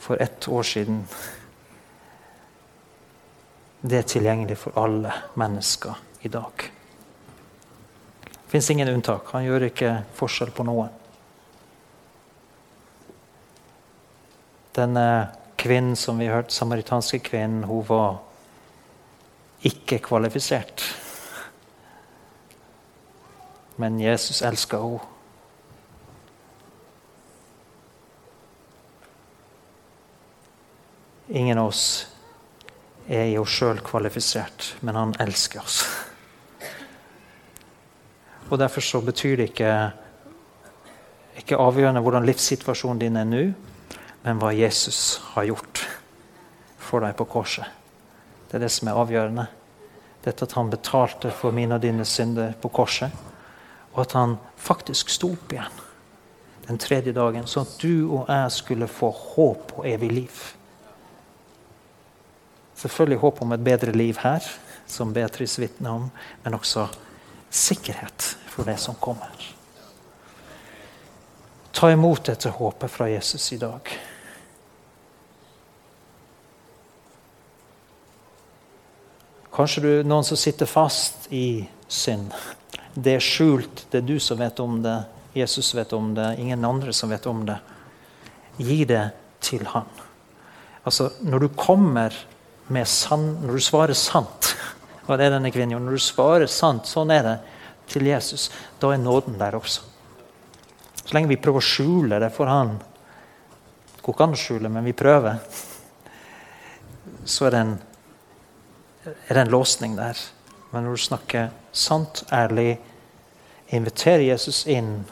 for 0.00 0.16
ett 0.16 0.48
år 0.48 0.64
siden, 0.64 1.02
det 3.84 3.98
er 3.98 4.08
tilgjengelig 4.14 4.56
for 4.62 4.80
alle 4.80 5.12
mennesker 5.36 6.00
i 6.24 6.30
dag. 6.32 6.64
Det 8.24 8.48
fins 8.54 8.70
ingen 8.72 8.88
unntak. 8.94 9.28
Han 9.36 9.44
gjør 9.44 9.68
ikke 9.68 9.92
forskjell 10.16 10.54
på 10.56 10.64
noen. 10.64 10.96
Denne 14.80 15.06
kvinnen 15.60 15.96
som 15.96 16.18
vi 16.18 16.30
hørte, 16.32 16.54
samaritanske 16.54 17.20
kvinnen, 17.28 17.64
hun 17.68 17.84
var 17.88 18.18
ikke 19.62 20.00
kvalifisert. 20.08 20.84
Men 23.76 24.00
Jesus 24.00 24.42
elska 24.42 24.80
henne. 24.80 25.00
Ingen 31.30 31.58
av 31.62 31.68
oss 31.70 31.84
er 33.06 33.28
i 33.30 33.36
oss 33.38 33.52
sjøl 33.54 33.78
kvalifisert, 33.86 34.72
men 34.82 34.96
han 34.98 35.12
elsker 35.22 35.62
oss. 35.62 35.84
Og 38.50 38.58
Derfor 38.58 38.82
så 38.82 38.98
betyr 39.00 39.36
det 39.38 39.52
ikke, 39.52 39.74
ikke 41.38 41.60
avgjørende 41.62 42.02
hvordan 42.02 42.26
livssituasjonen 42.26 43.02
din 43.04 43.20
er 43.20 43.28
nå, 43.28 43.44
men 44.22 44.40
hva 44.40 44.52
Jesus 44.52 45.20
har 45.32 45.48
gjort 45.48 45.84
for 46.80 47.04
deg 47.04 47.16
på 47.16 47.26
korset. 47.30 47.66
Det 48.48 48.58
er 48.58 48.64
det 48.66 48.72
som 48.74 48.90
er 48.90 48.98
avgjørende. 48.98 49.46
Dette 50.24 50.44
at 50.44 50.56
han 50.58 50.72
betalte 50.72 51.30
for 51.32 51.54
mine 51.56 51.78
og 51.78 51.84
dine 51.84 52.04
synder 52.04 52.52
på 52.60 52.68
korset, 52.74 53.14
og 53.94 54.02
at 54.04 54.16
han 54.18 54.36
faktisk 54.60 55.12
sto 55.12 55.32
opp 55.34 55.54
igjen 55.54 55.86
den 56.70 56.78
tredje 56.78 57.10
dagen, 57.16 57.48
sånn 57.50 57.66
at 57.66 57.78
du 57.82 58.10
og 58.14 58.28
jeg 58.30 58.50
skulle 58.54 58.86
få 58.86 59.08
håp 59.10 59.72
og 59.80 59.86
evig 59.90 60.10
liv. 60.12 60.42
Selvfølgelig 62.78 63.22
håp 63.24 63.40
om 63.42 63.54
et 63.56 63.64
bedre 63.64 63.94
liv 63.96 64.20
her, 64.22 64.44
som 64.86 65.14
Beatrice 65.14 65.58
vitner 65.62 65.96
om, 65.98 66.04
men 66.44 66.54
også 66.54 66.86
sikkerhet 67.50 68.28
for 68.52 68.68
det 68.70 68.76
som 68.78 68.94
kommer. 69.02 69.34
Ta 71.74 71.90
imot 71.90 72.30
dette 72.30 72.54
håpet 72.54 72.92
fra 72.92 73.08
Jesus 73.10 73.52
i 73.52 73.58
dag. 73.58 73.90
Kanskje 79.50 79.82
du 79.82 79.92
noen 80.06 80.26
som 80.26 80.38
sitter 80.38 80.68
fast 80.70 81.26
i 81.34 81.66
synd. 81.90 82.30
Det 82.94 83.16
er 83.18 83.24
skjult. 83.24 83.86
Det 83.90 83.98
er 83.98 84.06
du 84.06 84.18
som 84.22 84.38
vet 84.38 84.60
om 84.62 84.78
det. 84.82 84.98
Jesus 85.34 85.72
vet 85.74 85.92
om 85.92 86.12
det. 86.14 86.36
Ingen 86.38 86.64
andre 86.64 86.92
som 86.94 87.10
vet 87.10 87.26
om 87.26 87.42
det. 87.46 87.58
Gi 88.58 88.84
det 88.86 89.08
til 89.42 89.66
han. 89.72 89.88
Altså, 90.86 91.10
når 91.26 91.46
du 91.46 91.48
kommer 91.54 92.14
med 92.70 92.86
sann 92.88 93.40
Når 93.42 93.58
du 93.58 93.60
svarer 93.60 93.98
sant 93.98 94.54
Og 95.08 95.18
det 95.18 95.26
er 95.26 95.34
denne 95.34 95.50
kvinnen. 95.50 95.82
Når 95.82 95.98
du 95.98 96.02
svarer 96.02 96.46
sant, 96.46 96.86
sånn 96.86 97.10
er 97.10 97.24
det, 97.26 97.36
til 97.90 98.06
Jesus, 98.06 98.46
da 98.78 98.92
er 98.94 99.00
nåden 99.02 99.34
der 99.40 99.56
også. 99.58 99.82
Så 101.00 101.16
lenge 101.16 101.32
vi 101.32 101.40
prøver 101.42 101.58
å 101.58 101.66
skjule 101.66 102.20
det 102.22 102.28
for 102.30 102.46
han 102.46 102.76
Det 102.78 104.04
går 104.04 104.14
ikke 104.14 104.28
an 104.28 104.36
å 104.36 104.38
skjule, 104.38 104.70
men 104.70 104.86
vi 104.86 104.94
prøver. 104.94 105.40
Så 107.32 107.48
er 107.48 107.56
det 107.56 107.62
en 107.64 107.74
er 109.04 109.34
det 109.34 109.40
en 109.40 109.50
låsning 109.50 109.96
der. 109.96 110.18
Men 110.70 110.84
når 110.84 110.90
du 110.90 110.96
snakker 110.96 111.48
sant, 111.72 112.24
ærlig, 112.32 112.78
inviterer 113.68 114.26
Jesus 114.28 114.66
inn 114.66 115.04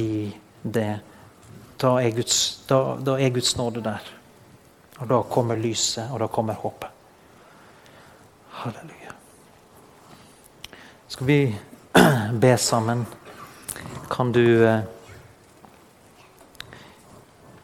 i 0.00 0.32
det, 0.62 1.00
da 1.82 1.92
er 2.00 2.14
Guds, 2.16 2.38
da, 2.68 2.96
da 3.02 3.18
er 3.18 3.34
Guds 3.34 3.56
nåde 3.58 3.82
der. 3.84 4.06
Og 5.02 5.08
da 5.10 5.20
kommer 5.28 5.58
lyset, 5.58 6.10
og 6.10 6.20
da 6.22 6.30
kommer 6.30 6.54
håpet. 6.54 6.88
Halleluja. 8.62 9.14
Skal 11.08 11.26
vi 11.26 11.38
be 12.42 12.56
sammen? 12.58 13.06
Kan 14.10 14.32
du 14.32 14.64
eh, 14.64 14.82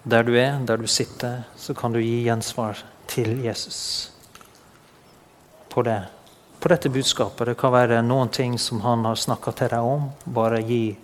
Der 0.09 0.23
du 0.23 0.33
er, 0.35 0.59
der 0.65 0.77
du 0.77 0.87
sitter, 0.87 1.43
så 1.57 1.75
kan 1.75 1.93
du 1.93 1.99
gi 2.01 2.23
gjensvar 2.25 2.79
til 3.09 3.43
Jesus 3.45 4.18
på, 5.79 5.83
det, 5.83 6.05
på 6.61 6.69
dette 6.69 6.89
budskapet. 6.89 7.47
Det 7.47 7.55
kan 7.55 7.71
være 7.71 8.01
noen 8.03 8.29
ting 8.35 8.57
som 8.59 8.81
han 8.83 9.05
har 9.07 9.15
snakka 9.15 9.53
til 9.55 9.69
deg 9.71 9.87
om. 9.87 10.09
Bare 10.25 10.59
gi, 10.67 10.97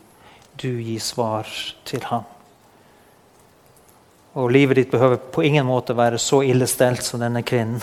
du 0.59 0.81
gi 0.83 0.97
svar 0.99 1.47
til 1.87 2.03
han. 2.09 2.25
Og 4.35 4.51
livet 4.51 4.81
ditt 4.81 4.91
behøver 4.91 5.21
på 5.31 5.45
ingen 5.47 5.69
måte 5.69 5.95
være 5.95 6.19
så 6.19 6.41
ille 6.43 6.67
stelt 6.67 7.07
som 7.07 7.23
denne 7.23 7.45
kvinnen. 7.47 7.79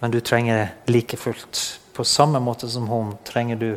Men 0.00 0.10
du 0.10 0.18
trenger 0.18 0.72
like 0.90 1.14
fullt. 1.16 1.62
På 1.94 2.02
samme 2.02 2.42
måte 2.42 2.66
som 2.66 2.90
hun 2.90 3.14
trenger 3.22 3.62
du 3.62 3.68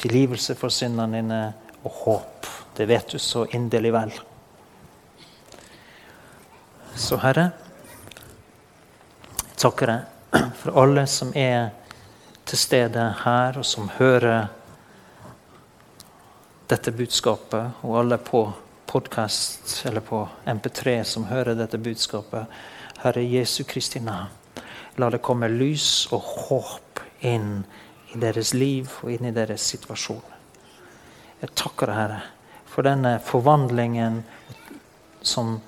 tilgivelse 0.00 0.56
for 0.56 0.72
syndene 0.72 1.20
dine, 1.20 1.42
og 1.84 2.00
håp. 2.00 2.48
Det 2.80 2.88
vet 2.88 3.12
du 3.12 3.20
så 3.20 3.44
inderlig 3.52 3.92
vel. 3.92 4.16
Så 6.96 7.20
Herre, 7.20 7.50
jeg 9.44 9.62
takker 9.66 9.92
deg 9.92 10.10
for 10.60 10.82
alle 10.82 11.06
som 11.10 11.32
er 11.36 11.70
til 12.44 12.58
stede 12.58 13.06
her, 13.24 13.58
og 13.58 13.66
som 13.66 13.88
hører 13.98 14.46
dette 16.68 16.92
budskapet, 16.92 17.80
og 17.82 17.98
alle 18.00 18.18
på 18.18 18.46
podkast 18.86 19.82
eller 19.86 20.00
på 20.00 20.22
MP3 20.46 21.02
som 21.04 21.24
hører 21.24 21.56
dette 21.58 21.78
budskapet. 21.78 22.46
Herre 23.02 23.24
Jesu 23.26 23.64
Kristi 23.68 24.00
navn, 24.00 24.30
la 24.96 25.10
det 25.10 25.22
komme 25.24 25.48
lys 25.50 26.06
og 26.14 26.22
håp 26.22 27.02
inn 27.26 27.64
i 28.14 28.20
deres 28.22 28.54
liv 28.54 28.90
og 29.02 29.10
inn 29.12 29.26
i 29.28 29.34
deres 29.34 29.66
situasjon. 29.74 30.22
Jeg 31.42 31.52
takker 31.58 31.92
Herre, 31.92 32.20
for 32.70 32.86
denne 32.86 33.18
forvandlingen 33.24 34.22
som, 35.22 35.58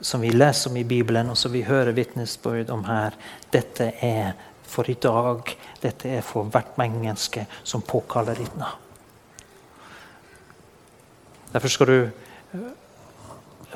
som 0.00 0.20
vi 0.20 0.30
leser 0.32 0.70
om 0.70 0.76
i 0.80 0.84
Bibelen, 0.84 1.30
og 1.30 1.38
som 1.38 1.52
vi 1.52 1.64
hører 1.66 1.96
vitnesbyrd 1.96 2.70
om 2.70 2.84
her. 2.88 3.16
Dette 3.52 3.92
er 4.04 4.32
for 4.70 4.90
i 4.90 4.96
dag. 5.00 5.50
Dette 5.82 6.08
er 6.18 6.24
for 6.24 6.48
hvert 6.50 6.78
menneske 6.80 7.46
som 7.62 7.82
påkaller 7.82 8.38
ditt 8.38 8.56
navn. 8.58 8.86
Derfor 11.50 11.68
skal 11.68 11.90
du 11.90 12.10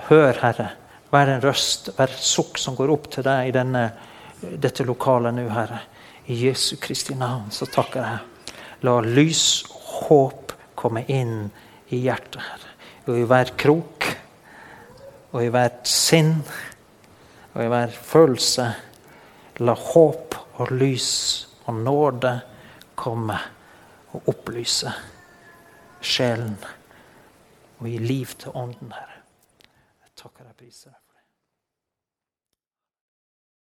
høre, 0.08 0.34
Herre, 0.38 0.68
være 1.10 1.36
en 1.36 1.42
røst, 1.42 1.90
et 1.98 2.18
sukk 2.22 2.58
som 2.62 2.76
går 2.78 2.92
opp 2.94 3.08
til 3.10 3.26
deg 3.26 3.50
i 3.50 3.54
denne, 3.54 3.88
dette 4.62 4.86
lokalet 4.86 5.34
nå, 5.34 5.48
Herre. 5.50 5.80
I 6.30 6.38
Jesu 6.46 6.76
Kristi 6.80 7.16
navn 7.18 7.50
så 7.52 7.66
takker 7.68 8.04
jeg. 8.04 8.52
La 8.86 8.98
lys 9.04 9.64
og 9.68 9.90
håp 10.08 10.54
komme 10.78 11.04
inn 11.10 11.50
i 11.92 12.04
hjertet, 12.06 12.40
Herre. 12.40 12.70
Og 13.04 13.18
i 13.20 13.26
hver 13.28 13.50
krok, 13.60 13.93
og 15.34 15.42
i 15.42 15.50
hvert 15.50 15.88
sinn, 15.90 16.36
og 17.54 17.64
i 17.64 17.70
hver 17.70 17.94
følelse. 18.06 18.68
La 19.62 19.74
håp 19.78 20.34
og 20.58 20.70
lys 20.74 21.10
og 21.66 21.80
nåde 21.82 22.32
komme 22.98 23.36
og 24.14 24.30
opplyse 24.30 24.90
sjelen 26.04 26.56
og 27.80 27.88
gi 27.88 27.98
liv 27.98 28.34
til 28.38 28.54
ånden, 28.54 28.94
Herre. 28.94 29.13